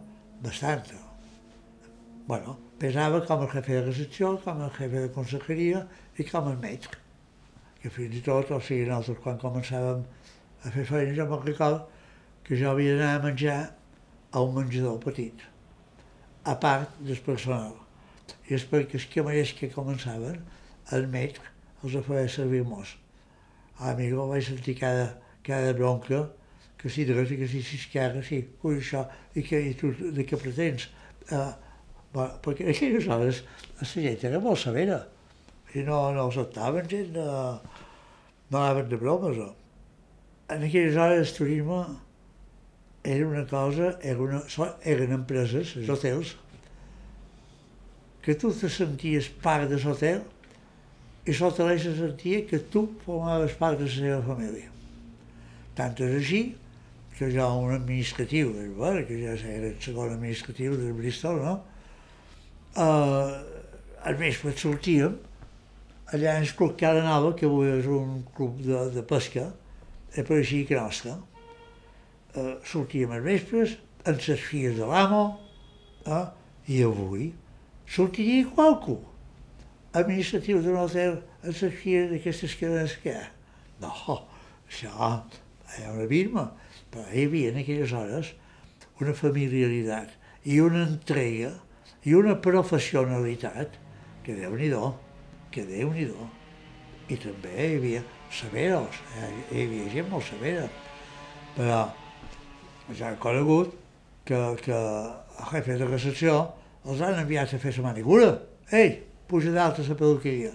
[0.43, 0.97] bastant.
[2.27, 5.87] Bueno, pesava com el jefe de recepció, com el jefe de consejeria
[6.19, 7.02] i com el metge.
[7.83, 10.05] Que fins i tot, o sigui, nosaltres quan començàvem
[10.63, 11.81] a fer feina, jo me'n recordo
[12.47, 13.61] que jo havia d'anar a menjar
[14.33, 15.43] a un menjador petit,
[16.45, 17.75] a part del personal.
[18.49, 20.39] I és perquè els camarers que començaven,
[20.97, 21.43] el metge
[21.83, 22.95] els feia servir mos.
[23.83, 25.09] A mi ho vaig sentir cada,
[25.43, 26.23] cada bronca,
[26.79, 30.39] que si dreta, que si esquerra, sí, ui, això, i, que, i tu de què
[30.39, 30.89] pretens?
[31.31, 31.51] Uh,
[32.13, 33.43] bueno, perquè aquelles hores
[33.81, 34.99] la gent era molt severa
[35.75, 37.61] i no, no acceptaven gent, no,
[38.51, 39.37] no anaven de bromes.
[39.39, 39.53] No.
[40.53, 41.85] En aquelles hores el turisme
[43.03, 44.43] era una cosa, era una,
[44.85, 46.37] eren empreses, els hotels,
[48.23, 50.23] que tu te senties part de l'hotel
[51.27, 54.71] i l'hoteler se sentia que tu formaves part de la seva família.
[55.79, 56.43] Tant és així
[57.17, 61.59] que jo un administratiu, bueno, que ja era el segon administratiu del Bristol, no?
[62.73, 63.43] Uh,
[64.07, 65.19] al vespre sortíem,
[66.13, 66.87] allà en el Club que
[67.47, 69.47] avui és un club de, de pesca,
[70.13, 71.17] és per així que nostre.
[72.37, 75.23] Uh, sortíem als vespres, amb les filles de l'amo,
[76.07, 76.27] uh,
[76.69, 77.33] i avui
[77.87, 78.99] sortiria qualcú
[79.93, 83.27] administratiu d'un hotel amb les filles d'aquestes cadenes que hi ha.
[83.83, 84.19] No,
[84.69, 85.13] això ha
[85.91, 86.47] una birma,
[86.93, 88.33] però hi havia en aquelles hores
[89.01, 90.13] una familiaritat
[90.45, 91.55] i una entrega
[92.05, 93.79] i una professionalitat
[94.23, 94.93] que déu-n'hi-do,
[95.53, 96.29] que déu-n'hi-do.
[97.13, 99.31] I també hi havia severos, eh?
[99.51, 100.67] hi havia gent molt severa,
[101.57, 101.85] però
[102.97, 103.75] ja he conegut
[104.25, 106.37] que, que el jefe de recepció
[106.89, 108.33] els han enviat a fer la manicura.
[108.73, 108.97] Ei,
[109.29, 110.53] puja dalt a la peluqueria.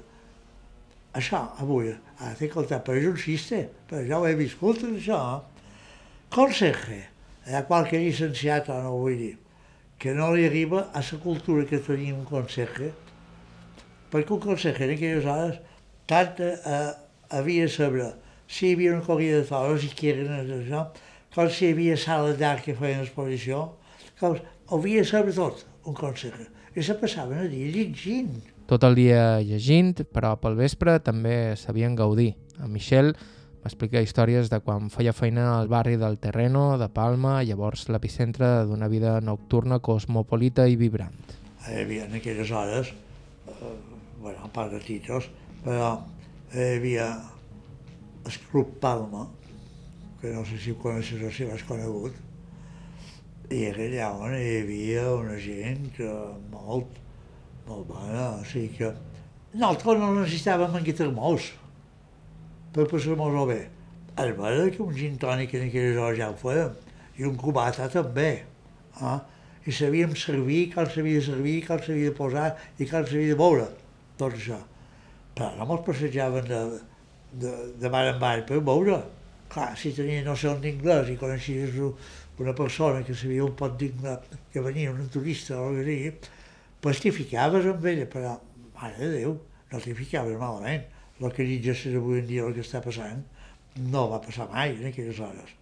[1.17, 5.19] Això, avui, ha de contar, però és un xiste, però ja ho he viscut, això.
[6.33, 6.99] Conseje,
[7.47, 9.35] hi ha qualque llicenciat, no ho vull dir,
[9.97, 12.91] que no li arriba a la cultura que tenia un conseje,
[14.11, 15.59] perquè un conseje en aquelles hores
[16.07, 16.93] tant eh,
[17.29, 18.11] havia de saber
[18.47, 20.87] si hi havia una corrida de toros i qui eren això,
[21.35, 23.73] com si hi havia sala d'art que feien exposició,
[24.19, 24.37] com
[24.73, 26.47] havia de saber tot, un conseje.
[26.77, 28.37] I se passaven a dir llegint.
[28.67, 32.35] Tot el dia llegint, però pel vespre també sabien gaudir.
[32.61, 33.13] En Michel
[33.63, 38.87] m'explica històries de quan feia feina al barri del Terreno, de Palma, llavors l'epicentre d'una
[38.87, 41.35] vida nocturna cosmopolita i vibrant.
[41.67, 42.93] Hi havia en aquelles hores,
[43.47, 43.96] eh,
[44.27, 45.29] bueno, a part de títols,
[45.63, 45.91] però
[46.51, 47.07] hi havia
[48.27, 49.23] el Club Palma,
[50.19, 52.17] que no sé si ho coneixes o si l'has conegut,
[53.47, 56.01] i era allà on hi havia una gent
[56.51, 56.99] molt,
[57.69, 58.91] molt bona, o sigui que
[59.53, 61.47] nosaltres no necessitàvem enguitar-nos
[62.75, 63.61] per passar-nos-ho bé.
[64.17, 66.75] És vera que un gin tònic en aquelles hores ja ho fèiem,
[67.15, 68.31] i un cubata també.
[68.99, 69.17] Eh?
[69.67, 73.39] I sabíem servir, cal s'havia de servir, cal s'havia de posar i cal s'havia de
[73.39, 73.67] veure,
[74.25, 74.57] això.
[75.37, 76.61] Però no mos passejaven de,
[77.33, 79.01] de, de mar en mar per veure.
[79.51, 81.77] Clar, si tenia nocions d'inglès i coneixies
[82.37, 86.35] una persona que sabia un pot d'inglès, que venia un turista o alguna cosa
[86.81, 88.35] pues t'hi ficaves amb ella, però,
[88.77, 89.31] mare de Déu,
[89.71, 90.85] no t'hi ficaves malament.
[91.17, 93.23] El que dius avui en dia el que està passant
[93.91, 95.55] no va passar mai en aquelles hores.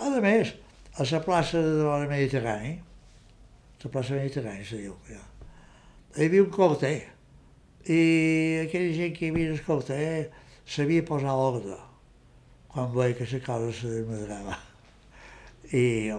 [0.00, 0.54] A més,
[0.96, 2.72] a la plaça de l'hora Mediterrani,
[3.82, 5.20] la plaça Mediterrani se diu, ja,
[6.16, 6.92] hi havia un corte,
[7.86, 9.96] i aquella gent que hi havia el corte
[10.66, 11.76] sabia posar ordre
[12.72, 14.58] quan veia que la cosa se desmadrava.
[15.72, 16.12] I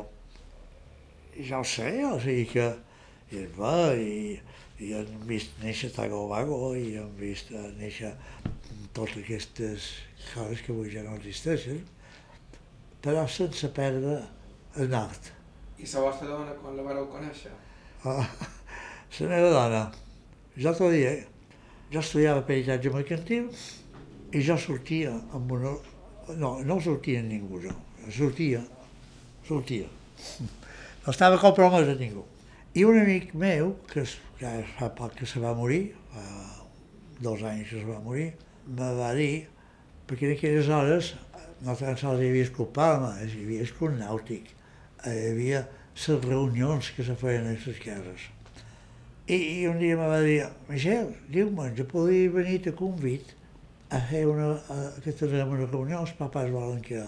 [1.45, 2.67] ja ho sé, o sigui que
[3.31, 4.39] i es va i,
[4.79, 8.13] i han vist néixer Tago Vago i han vist eh, néixer
[8.95, 9.91] totes aquestes
[10.31, 11.83] coses que avui ja no existeixen,
[13.03, 14.21] però sense perdre
[14.79, 15.33] el nord.
[15.77, 17.51] I la vostra dona, quan la vareu conèixer?
[18.07, 18.23] Ah,
[19.19, 19.83] la meva dona,
[20.57, 21.19] jo t'ho diré,
[21.91, 23.49] jo estudiava peritatge mercantil
[24.33, 25.75] i jo sortia amb una...
[26.35, 27.73] No, no sortia amb ningú, jo.
[28.11, 28.59] Sortia,
[29.47, 29.87] sortia.
[31.05, 32.25] No estava compromès a ningú.
[32.75, 34.03] I un amic meu, que
[34.41, 36.25] ja fa poc que se va morir, fa
[37.23, 38.33] dos anys que se va morir,
[38.67, 39.47] me va dir,
[40.07, 41.13] perquè en aquelles hores
[41.63, 44.51] no tan sols hi havia escut Palma, hi havia escut Nàutic,
[45.07, 45.63] hi havia
[45.97, 48.27] les reunions que se feien a les cases.
[49.27, 53.33] I, I un dia me va dir, Michel, diumenge podria venir a convit
[53.91, 57.03] a fer una, a, que tindrem una reunió, els papàs volen que,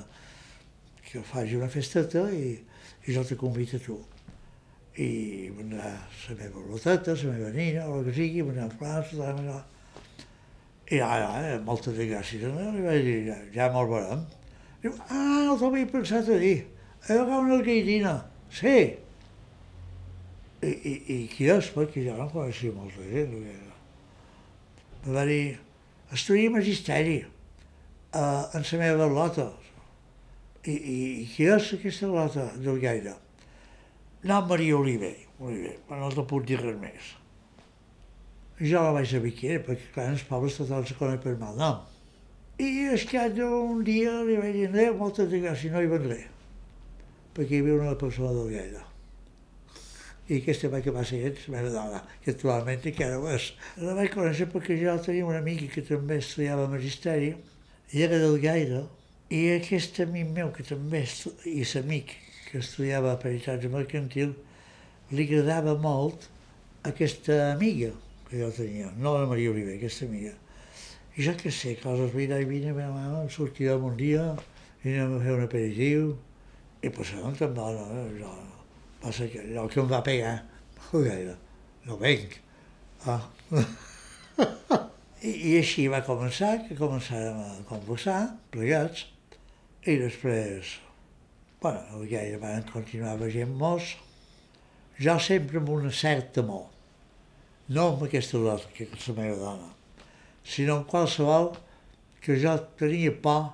[1.07, 2.57] que faci una festeta i,
[3.07, 3.99] i jo te convito a tu
[4.99, 9.30] i vindrà la meva loteta, la meva nina, o el que sigui, vindrà a França,
[9.32, 9.59] allà.
[10.89, 12.72] I ja, ja, moltes gràcies, no?
[12.74, 14.26] li vaig dir, ja, ja me'l veurem.
[14.84, 16.65] Diu, ah, no t'ho havia pensat a dir,
[17.05, 18.15] he agafat una gaitina,
[18.51, 18.76] sí.
[20.60, 21.70] I, i, i qui és?
[21.72, 23.36] Perquè jo no coneixia molta gent.
[25.05, 25.55] Me va dir,
[26.12, 29.47] estudia magisteri uh, en la meva lota.
[30.68, 33.16] I, i, i qui és aquesta lota del gaire?
[34.28, 37.14] No, Maria Oliver, Oliver, no te puc dir res més.
[38.60, 41.55] Jo la vaig saber qui era, perquè clar, els pobles total se coneix per mal
[41.55, 41.80] nom.
[42.60, 46.20] I és que un dia li vaig dir, no, moltes gràcies, no hi vendré,
[47.32, 48.89] perquè hi havia una persona del Lleida.
[50.30, 53.47] I aquesta va acabar sent la meva dona, que actualment encara ho és.
[53.82, 57.32] La vaig conèixer perquè jo tenia una amiga que també estudiava magisteri,
[57.89, 58.84] i era del Gaire,
[59.34, 61.01] i aquest amic meu, que també,
[61.49, 62.13] i l'amic
[62.51, 64.36] que estudiava peritatge mercantil,
[65.09, 66.30] li agradava molt
[66.86, 67.89] aquesta amiga
[68.30, 70.36] que jo tenia, no la Maria Oliver, aquesta amiga.
[71.17, 74.30] I jo què sé, coses vida i vine, meva mama, sortíem un dia
[74.86, 76.13] i anem a fer un aperitiu,
[76.86, 78.07] i passàvem tan bona, eh?
[78.21, 78.59] jo,
[79.02, 80.36] passa que allò que em va pegar,
[80.91, 81.38] no gaire,
[81.86, 82.36] no venc.
[83.06, 83.22] Ah.
[85.22, 88.20] I, I així va començar, que començàrem a conversar,
[88.54, 89.08] plegats,
[89.88, 90.78] i després
[91.62, 93.97] bueno, ja van continuar veient molts,
[95.00, 96.70] jo sempre amb una certa amor,
[97.68, 99.74] no amb aquesta dona, que és la meva dona,
[100.43, 101.52] sinó amb qualsevol
[102.24, 103.50] que jo tenia por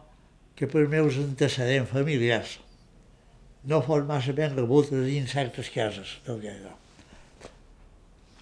[0.55, 2.59] que per meus antecedents familiars
[3.65, 6.73] no fos massa ben rebuts dins certes cases del Lleida.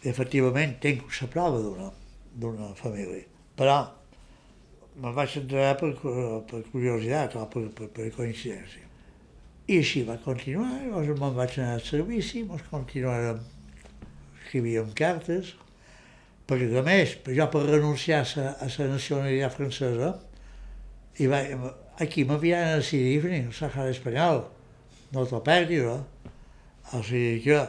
[0.04, 3.24] Efectivament, tinc la prova d'una família,
[3.56, 3.78] però
[5.00, 5.94] me'n vaig entrar per,
[6.50, 8.84] per curiositat o per, per, per coincidència.
[9.72, 13.40] I així va continuar, llavors me'n vaig anar al servici, ens continuàrem,
[14.44, 15.54] escrivíem cartes,
[16.50, 20.12] perquè a més, jo per renunciar a la nacionalitat francesa,
[21.24, 21.40] i va,
[22.04, 24.44] aquí m'havien decidit venir al Sahara espanyol,
[25.14, 26.30] no t'ho perdis, eh?
[26.94, 27.60] O sigui que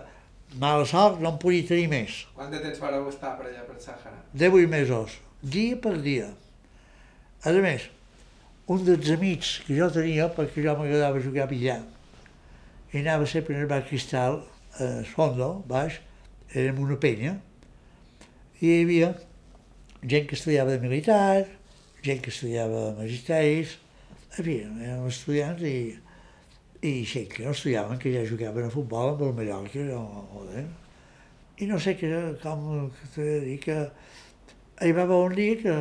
[0.60, 2.22] mala sort no en podia tenir més.
[2.36, 4.16] Quant de temps vareu estar per allà, per Sàhara?
[4.32, 6.30] 18 mesos, dia per dia.
[7.44, 7.88] A més,
[8.70, 11.82] un dels amics que jo tenia, perquè jo m'agradava jugar a billar,
[12.92, 14.40] i anava sempre en el bar Cristal,
[14.80, 16.00] a Fondo, baix,
[16.54, 17.36] érem una penya,
[18.60, 19.10] i hi havia
[20.04, 21.44] gent que estudiava de militar,
[22.04, 23.76] gent que estudiava magisteris,
[24.38, 25.76] en fi, érem estudiants i,
[26.84, 30.64] i gent que no estudiaven, que ja jugaven a futbol amb el Mallorca, o, o,
[31.56, 32.10] i no sé que,
[32.42, 33.76] com t'he de dir, que
[34.82, 35.76] hi va haver un dia que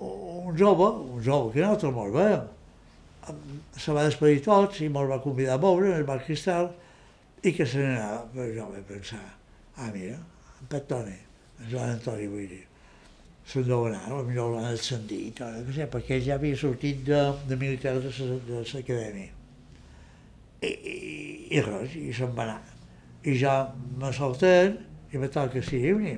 [0.00, 2.28] un jove, un jove que nosaltres molt bé,
[3.76, 6.70] se va despedir tots i me'l va convidar a en el bar Cristal
[7.44, 9.22] i que se n'anava, jo vaig pensar,
[9.76, 10.18] ah mira,
[10.60, 11.18] en Petone,
[11.60, 12.64] en Joan Antoni vull dir,
[13.46, 17.26] se'n deu anar, potser l'han ascendit, o no sé, perquè ell ja havia sortit de,
[17.46, 19.37] de militar de l'acadèmia.
[20.62, 20.96] I, i,
[21.54, 22.60] i res, i se'n va anar.
[23.22, 23.54] I ja
[23.98, 24.78] me salten
[25.12, 26.16] i me toca Sirimni.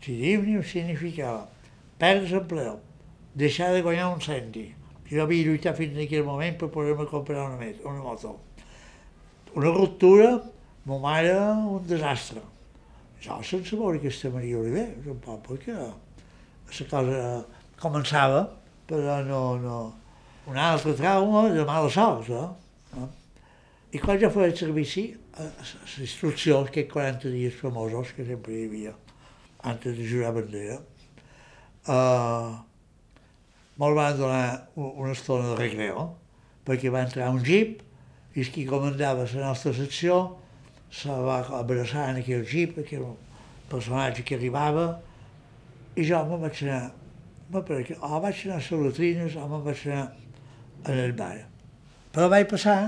[0.00, 1.46] Sirimni significava
[2.00, 2.78] perdre l'empleo,
[3.34, 4.70] deixar de guanyar un centi.
[5.10, 8.36] Jo havia lluitat fins en aquell moment per poder-me comprar una, met, una moto.
[9.58, 10.30] Una ruptura,
[10.86, 11.34] ma mare,
[11.74, 12.40] un desastre.
[13.20, 15.90] Jo sense veure aquesta Maria Oliver, un poc, perquè la
[16.70, 17.24] cosa
[17.82, 18.46] començava,
[18.88, 19.80] però no, no...
[20.48, 22.46] Un altre trauma de mala sort, eh?
[23.90, 28.92] I quan jo feia servici, les instruccions, que 40 dies famosos que sempre hi havia,
[29.66, 30.76] antes de jurar bandera,
[31.90, 32.54] uh,
[33.80, 34.44] me'l van donar
[34.76, 36.06] una estona de recreo,
[36.66, 37.82] perquè va entrar un jeep
[38.38, 40.20] i qui comandava la nostra secció
[40.94, 43.08] se va abraçar en aquell jeep, aquell
[43.70, 44.88] personatge que arribava,
[45.98, 46.82] i jo me'n vaig anar,
[47.58, 50.08] perquè, o vaig anar a les latrines o me'n vaig anar
[50.86, 51.36] en el bar.
[52.14, 52.80] Però vaig passar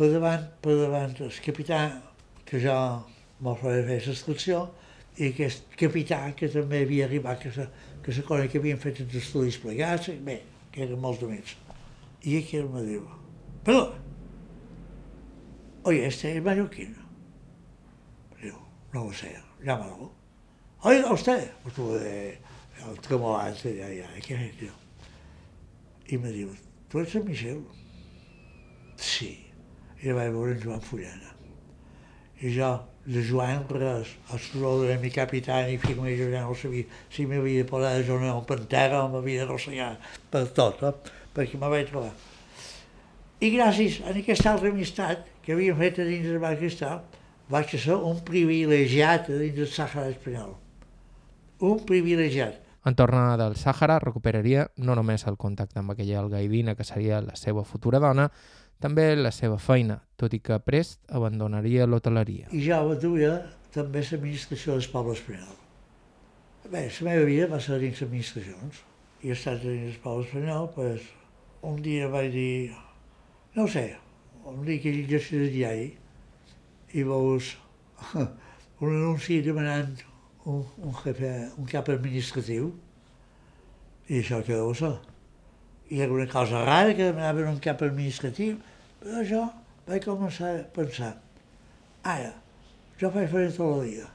[0.00, 1.78] per davant, per davant el capità,
[2.48, 2.74] que jo
[3.44, 4.62] m'ho feia fer l'excursió,
[5.20, 7.66] i aquest capità que també havia arribat, que se,
[8.00, 10.38] que se coneix que havien fet els estudis plegats, bé,
[10.72, 11.52] que eren molts amics.
[12.24, 13.02] I aquí me diu,
[13.66, 13.82] però,
[15.84, 17.04] oye, este es mallorquino.
[18.40, 18.56] Diu,
[18.94, 20.08] no lo sé, llámalo.
[20.88, 21.44] Oiga usted,
[21.74, 22.16] tuve de,
[22.86, 24.72] el tremolante de allá, ¿qué es tío?
[26.08, 26.56] Y me diu,
[26.88, 27.62] ¿tú eres el Michel?
[28.96, 29.49] Sí.
[30.00, 31.34] I vaig veure en Joan Fullana.
[32.40, 32.70] I jo,
[33.04, 37.26] de Joan, res, el soroll de mi capità i meu jo ja no sabia si
[37.26, 39.96] m'havia de posar de zona un pantera o m'havia de rossegar
[40.30, 40.92] per tot, eh?
[41.34, 42.12] perquè me vaig trobar.
[43.40, 47.00] I gràcies a aquesta altra amistat que havíem fet a dins del Bar Cristal,
[47.48, 50.52] vaig ser un privilegiat a dins del Sàhara espanyol.
[51.64, 52.60] Un privilegiat.
[52.84, 57.36] En tornar del Sàhara recuperaria no només el contacte amb aquella algaidina que seria la
[57.36, 58.30] seva futura dona,
[58.80, 62.48] també la seva feina, tot i que prest abandonaria l'hoteleria.
[62.52, 63.34] I ja va duia
[63.74, 65.56] també l'administració del poble espanyol.
[66.70, 68.84] Bé, la meva vida va ser dins administracions.
[69.20, 71.08] I he estat dins del poble espanyol, pues,
[71.62, 72.76] un dia vaig dir,
[73.56, 73.86] no sé,
[74.44, 75.90] un dia que llegeixes el diari
[76.96, 77.56] i veus
[78.80, 79.92] un anunci demanant
[80.44, 82.72] un, un, jefe, un cap administratiu
[84.08, 84.94] i això què deu ser?
[85.90, 88.58] Hi ha alguna cosa rara que demanaven un cap administratiu
[89.00, 89.44] però jo
[89.88, 91.14] vaig començar a pensar,
[92.04, 92.34] ara,
[93.00, 94.08] jo vaig fer tot el dia.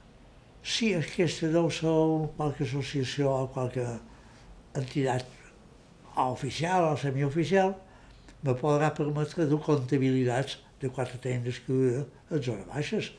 [0.63, 1.95] Si aquesta deu ser
[2.37, 3.85] qualque associació o qualque
[4.77, 5.25] entitat
[6.21, 7.73] oficial o semioficial,
[8.45, 13.09] me podrà permetre dur comptabilitats de quatre tendes que duia a zona baixes.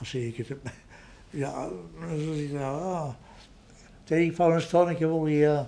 [0.00, 0.72] O sigui que també
[1.42, 1.52] jo
[2.00, 2.94] necessitava...
[2.94, 3.12] Oh,
[4.08, 5.60] tenia fa una estona que volia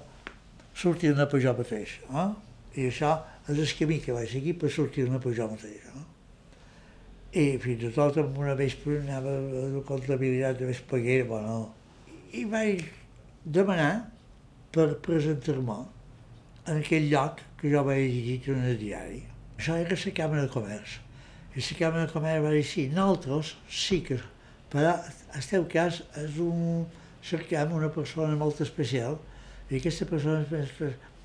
[0.74, 1.98] sortir-ne per jo mateix.
[2.08, 2.30] Eh?
[2.80, 3.12] I això
[3.48, 5.84] és el camí que vaig seguir per sortir-ne per jo mateix.
[5.92, 6.06] No?
[7.32, 11.60] I fins i tot amb una vespre anava a la comptabilitat de Vespaguera, bueno,
[12.32, 12.84] i vaig
[13.44, 13.92] demanar
[14.72, 15.78] per presentar-me
[16.68, 19.22] en aquell lloc que jo vaig llegit en el diari.
[19.58, 20.98] Això era la Càmera de Comerç.
[21.56, 24.20] I la Càmera de Comerç va dir, sí, nosaltres sí que,
[24.72, 24.94] però
[25.36, 26.86] el teu cas és un,
[27.22, 29.18] cercam una persona molt especial
[29.72, 30.44] i aquesta persona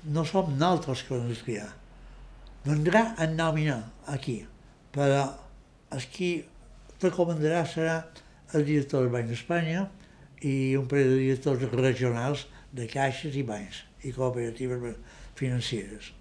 [0.08, 1.68] no som nosaltres que l'hem triar
[2.64, 3.76] vendrà en nòmina
[4.12, 4.38] aquí,
[4.92, 5.24] però
[5.94, 6.30] el qui
[7.00, 7.98] te comandarà serà
[8.56, 9.84] el director del Banc d'Espanya
[10.48, 14.96] i un parell de directors regionals de caixes i bancs i cooperatives
[15.38, 16.12] financeres.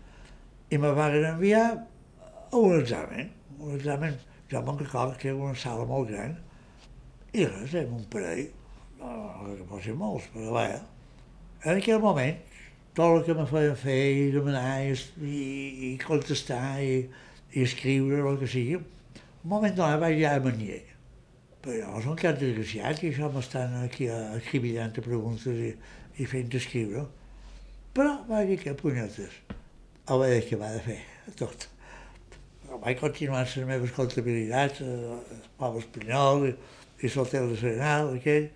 [0.71, 4.19] I me van enviar a un examen, un examen,
[4.51, 6.35] jo me'n recordo que era una sala molt gran,
[7.33, 8.47] i res, un parell,
[8.99, 10.83] no, no que fossin molts, però vaja.
[11.65, 12.37] En aquell moment
[12.97, 15.41] tot el que me feia fer i demanar i, i,
[15.87, 16.99] i contestar i,
[17.53, 18.77] i escriure, el que sigui.
[18.77, 20.83] Un moment donat vaig ja a Manier.
[21.61, 25.71] Però jo soc cap desgraciat i això m'estan aquí escrivillant preguntes i,
[26.17, 27.07] i fent escriure.
[27.97, 29.41] Però vaig dir que punyetes.
[30.07, 31.01] Ho vaig acabar de fer,
[31.41, 31.67] tot.
[32.69, 36.55] Vaig continuar les meves comptabilitats, el poble espanyol i,
[37.01, 38.49] i l'hotel de Serenal, aquell.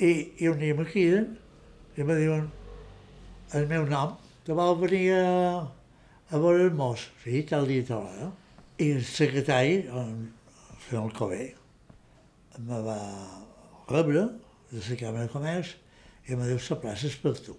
[0.00, 1.32] I, I un dia me criden
[1.96, 2.48] i me diuen
[3.54, 5.26] el meu nom, que vol venir a,
[6.30, 8.30] a veure el mos, sí, tal dia tal hora.
[8.82, 10.08] I el secretari, el
[10.88, 11.44] senyor Alcobé,
[12.58, 12.98] me va
[13.90, 14.26] rebre
[14.72, 15.74] de la Càmera de Comerç
[16.26, 17.54] i me diu la plaça és per tu.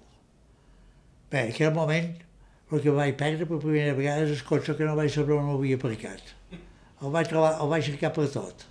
[1.32, 2.12] Bé, en aquell moment
[2.72, 5.52] el que vaig perdre per primera vegada és el cotxe que no vaig saber on
[5.54, 6.34] havia aparcat.
[7.04, 8.66] El vaig, trobar, el vaig cercar per tot,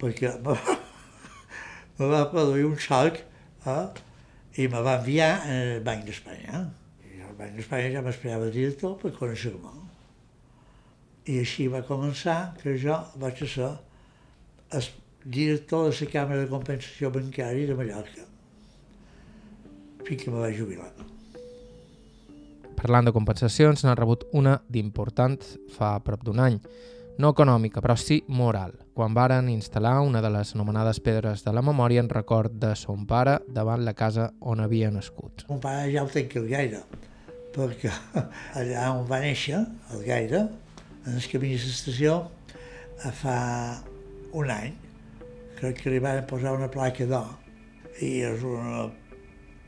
[0.00, 0.56] perquè me,
[1.98, 4.05] me va produir un xoc eh,
[4.56, 6.62] i me va enviar al Banc d'Espanya.
[7.04, 9.72] I al Banc d'Espanya ja m'esperava el director per conèixer-me.
[11.26, 13.72] I així va començar que jo vaig ser
[14.76, 14.88] el
[15.24, 18.24] director de la Càmera de Compensació Bancària de Mallorca,
[20.06, 20.92] fins que me vaig jubilar.
[22.76, 25.40] Parlant de compensacions, n'ha rebut una d'important
[25.74, 26.60] fa prop d'un any.
[27.16, 31.62] No econòmica, però sí moral, quan varen instal·lar una de les anomenades pedres de la
[31.64, 35.46] memòria en record de son pare davant la casa on havia nascut.
[35.48, 36.82] Mon pare ja ho que el gaire,
[37.56, 37.94] perquè
[38.60, 39.62] allà on va néixer,
[39.96, 40.42] el gaire,
[41.06, 42.18] en el camí de l'estació,
[43.22, 43.38] fa
[44.36, 44.76] un any,
[45.56, 47.32] crec que li van posar una placa d'or,
[48.04, 48.90] i és una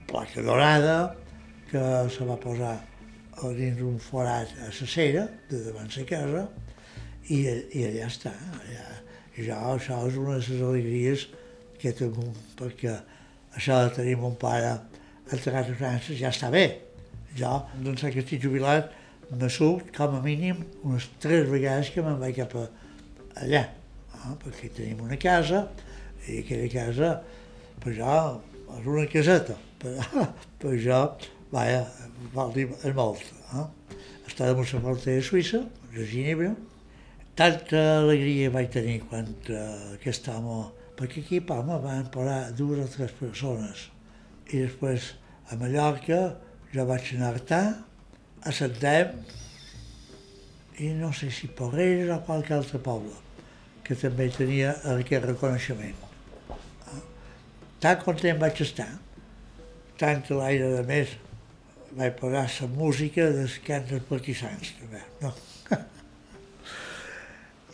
[0.08, 1.16] placa dorada
[1.70, 1.80] que
[2.12, 2.76] se va posar
[3.56, 6.48] dins un forat a la cera de davant la casa
[7.28, 7.38] i,
[7.76, 8.32] i allà està.
[8.58, 8.86] Allà.
[9.38, 11.26] Jo, això és una de les alegries
[11.78, 12.96] que he tingut, perquè
[13.54, 16.66] això de tenir mon pare a França ja està bé.
[17.38, 18.90] Jo, doncs que estic jubilat,
[19.30, 22.64] me surt com a mínim unes tres vegades que me'n vaig cap a
[23.42, 23.66] allà,
[24.14, 24.36] no?
[24.42, 25.66] perquè tenim una casa
[26.26, 27.10] i aquella casa,
[27.82, 28.14] per jo,
[28.78, 30.24] és una caseta, però
[30.62, 31.02] per jo,
[31.52, 31.84] vaja,
[32.34, 33.22] vol dir és molt.
[33.52, 33.68] No?
[34.26, 35.62] Està de Montserrat de Suïssa,
[35.92, 36.54] de Ginebra,
[37.38, 40.58] tanta alegria vaig tenir quan uh, aquest home,
[40.98, 43.84] perquè aquí a Palma van posar dues o tres persones
[44.50, 45.12] i després
[45.52, 46.18] a Mallorca
[46.72, 47.60] jo vaig anar a Artà,
[48.42, 49.12] a Santem
[50.82, 53.14] i no sé si Porreres o qualque altre poble
[53.86, 55.94] que també tenia aquest reconeixement.
[57.78, 58.88] Tant content vaig estar,
[60.02, 61.14] tant l'aire de més,
[61.94, 65.04] vaig posar la música dels cants dels partisans, també.
[65.22, 65.32] No?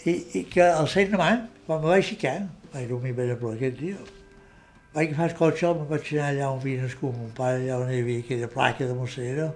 [0.07, 2.43] I, I que set de man, quan me vaig ficar,
[2.75, 3.97] vaig dormir ben a prop aquest dia,
[4.93, 7.93] vaig agafar el cotxe, me'n vaig anar allà on havia nascut mon pare, allà on
[7.93, 9.49] hi havia aquella placa de Montsera,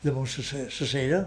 [0.00, 1.20] de Montsera.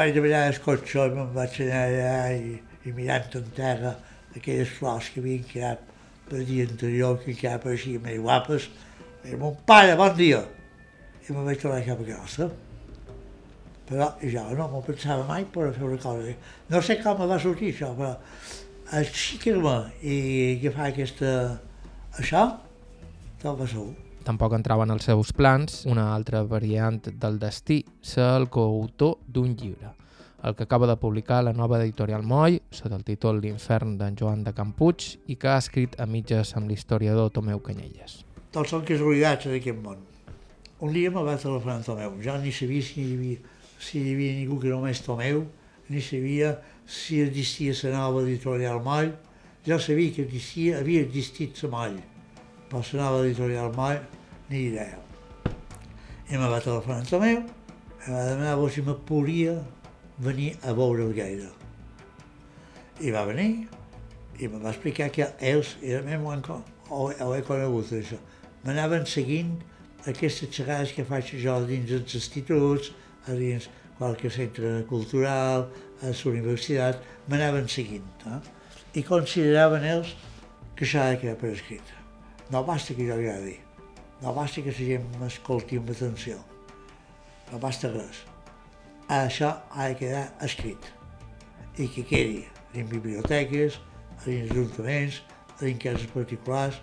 [0.00, 2.56] Vaig demanar el cotxe i me'n vaig anar allà i,
[2.88, 3.92] i mirant en terra
[4.32, 5.84] aquelles flors que havien quedat
[6.30, 8.70] per dia anterior, que encara pareixien més guapes.
[9.28, 10.40] I mon pare, bon dia!
[11.28, 12.48] I me'n vaig tornar cap a casa.
[13.86, 16.34] Però jo no m'ho pensava mai per fer una cosa.
[16.72, 18.16] No sé com va sortir això, però
[18.96, 20.16] aixecar-me i
[20.56, 21.30] agafar aquesta,
[22.18, 22.42] això,
[23.42, 23.94] tot va segur.
[24.26, 29.54] Tampoc entrava en els seus plans una altra variant del destí, ser el coautor d'un
[29.54, 29.92] llibre,
[30.42, 34.42] el que acaba de publicar la nova editorial Moll, sota el títol L'infern d'en Joan
[34.46, 38.24] de Campuig, i que ha escrit a mitges amb l'historiador Tomeu Canyelles.
[38.50, 40.02] Tots són casualitats d'aquest món.
[40.82, 44.14] Un dia me va telefonar en Tomeu, jo ni sabia si hi havia, si hi
[44.14, 45.44] havia ningú que només Tomeu,
[45.88, 46.56] ni sabia
[46.86, 49.12] si existia la nova editorial Moll,
[49.66, 52.00] jo sabia que existia, havia existit la Moll,
[52.70, 54.00] però la nova editorial Moll,
[54.50, 54.98] ni idea.
[56.30, 57.40] I me va telefonar en Tomeu,
[58.06, 59.56] i va demanar si me podia
[60.18, 61.50] venir a veure el gaire.
[63.00, 63.66] I va venir,
[64.38, 68.18] i me va explicar que ells, i a mi ho, he conegut, això,
[68.64, 69.56] m'anaven seguint
[70.06, 72.92] aquestes xerrades que faig jo dins els instituts,
[73.26, 73.68] a dins
[73.98, 75.68] qualque centre cultural,
[76.02, 78.08] a la universitat, m'anaven seguint.
[78.28, 78.40] Eh?
[79.00, 80.14] I consideraven ells
[80.76, 81.94] que això ha de quedar per escrit.
[82.52, 83.56] No basta que jo agradi,
[84.22, 86.36] no basta que la gent m'escolti amb atenció,
[87.50, 88.22] no basta res.
[89.08, 90.92] Això ha de quedar escrit
[91.78, 93.80] i que quedi en biblioteques,
[94.26, 95.22] en ajuntaments,
[95.60, 96.80] en cases particulars,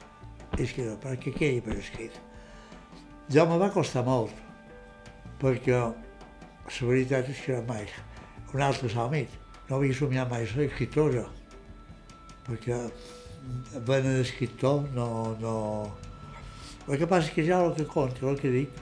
[0.58, 2.16] és que no, perquè quedi per escrit.
[3.34, 4.34] Ja me va costar molt,
[5.42, 5.78] perquè
[6.68, 7.88] la veritat és que mai
[8.54, 9.26] un altre somni,
[9.70, 11.26] no havia somiat mai ser escriptor jo,
[12.48, 12.80] perquè
[13.88, 15.08] ben d'escriptor no,
[15.42, 15.56] no...
[16.88, 18.82] El que passa és que ja el que conta, el que dic,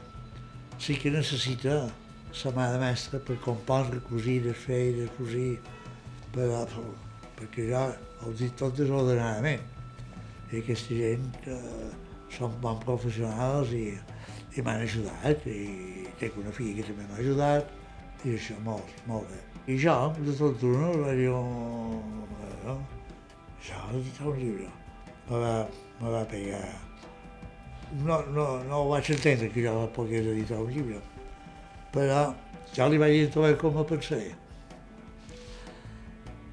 [0.82, 1.84] sí que necessita
[2.32, 5.60] la mà de mestre per compondre, cosir, desfer, descosir,
[6.34, 6.48] per,
[7.38, 7.84] perquè ja
[8.26, 9.62] ho dic tot desordenadament.
[10.52, 11.92] I aquesta gent eh,
[12.34, 13.86] són bons professionals i,
[14.56, 17.72] i m'han ajudat, i tinc una filla que també m'ha ajudat,
[18.26, 19.40] i això, molt, molt bé.
[19.72, 22.78] I jo, de tot d'una, vaig dir, oh,
[23.56, 24.68] això ha d'editar un llibre.
[25.30, 25.54] Me va,
[26.02, 26.62] me va pegar.
[28.04, 31.00] No, no, no ho vaig entendre que jo pogués editar un llibre,
[31.94, 32.22] però
[32.76, 34.36] ja li vaig dir també com ho pensaria.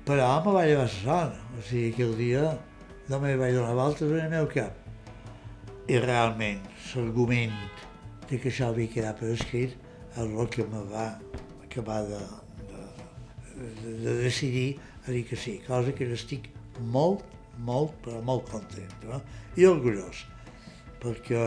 [0.08, 2.44] Però me va llevar la son, o sigui que el dia
[3.08, 4.72] no me vaig donar voltes en el meu cap.
[5.88, 6.62] I realment,
[6.94, 7.54] l'argument
[8.28, 9.76] de que això havia quedat per escrit
[10.18, 11.08] el que me va
[11.64, 12.20] acabar de,
[12.68, 16.50] de, de decidir a dir que sí, cosa que estic
[16.80, 17.24] molt,
[17.58, 19.20] molt, però molt content no?
[19.56, 20.24] i orgullós,
[21.02, 21.46] perquè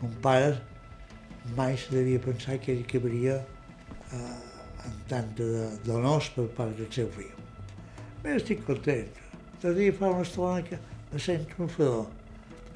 [0.00, 0.56] mon pare
[1.56, 3.38] mai se devia pensar que ell acabaria
[4.12, 5.30] eh, amb tant
[5.86, 7.32] d'honors per part del seu fill.
[8.22, 9.08] Bé, estic content.
[9.62, 10.78] De dia fa una estona que
[11.12, 12.06] me sento un fedor.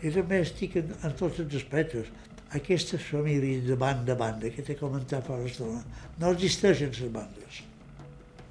[0.03, 2.09] I també estic en, en tots els aspectes.
[2.55, 5.81] Aquestes famílies de banda a banda que t'he comentat fa l'estona,
[6.21, 7.63] no existeixen les bandes.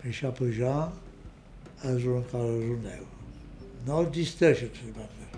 [0.02, 0.76] Això per jo
[1.86, 3.06] és una cosa és un deu.
[3.86, 5.30] No existeixen les bandes.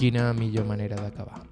[0.00, 1.49] Quina millor manera d'acabar.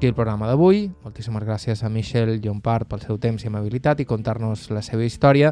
[0.00, 0.86] Aquí el programa d'avui.
[1.04, 5.50] Moltíssimes gràcies a Michel Llompart pel seu temps i amabilitat i contar-nos la seva història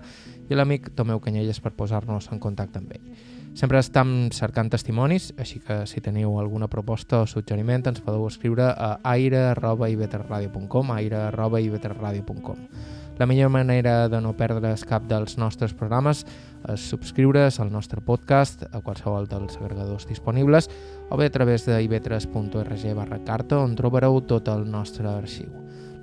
[0.49, 3.11] i a l'amic Tomeu Canyelles per posar-nos en contacte amb ell.
[3.55, 8.69] Sempre estem cercant testimonis, així que si teniu alguna proposta o suggeriment ens podeu escriure
[8.71, 12.57] a aire.iveterradio.com aire.iveterradio.com
[13.19, 16.25] La millor manera de no perdre's cap dels nostres programes
[16.71, 20.71] és subscriure's al nostre podcast a qualsevol dels agregadors disponibles
[21.11, 25.51] o bé a través de ivetres.org barra carta on trobareu tot el nostre arxiu.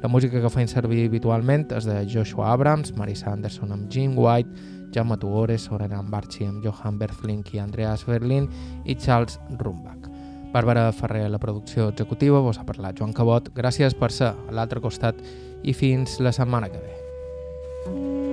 [0.04, 4.75] La música que feim servir habitualment és de Joshua Abrams, Marisa Anderson amb Jim White,
[4.94, 8.50] Jaume Tugores, Sorenan Barchi amb Johan Berflink i Andreas Berlin
[8.86, 10.12] i Charles Rumbach.
[10.54, 13.50] Bàrbara Ferrer la producció executiva, vos ha parlat Joan Cabot.
[13.56, 15.20] Gràcies per ser a l'altre costat
[15.64, 18.25] i fins la setmana que ve.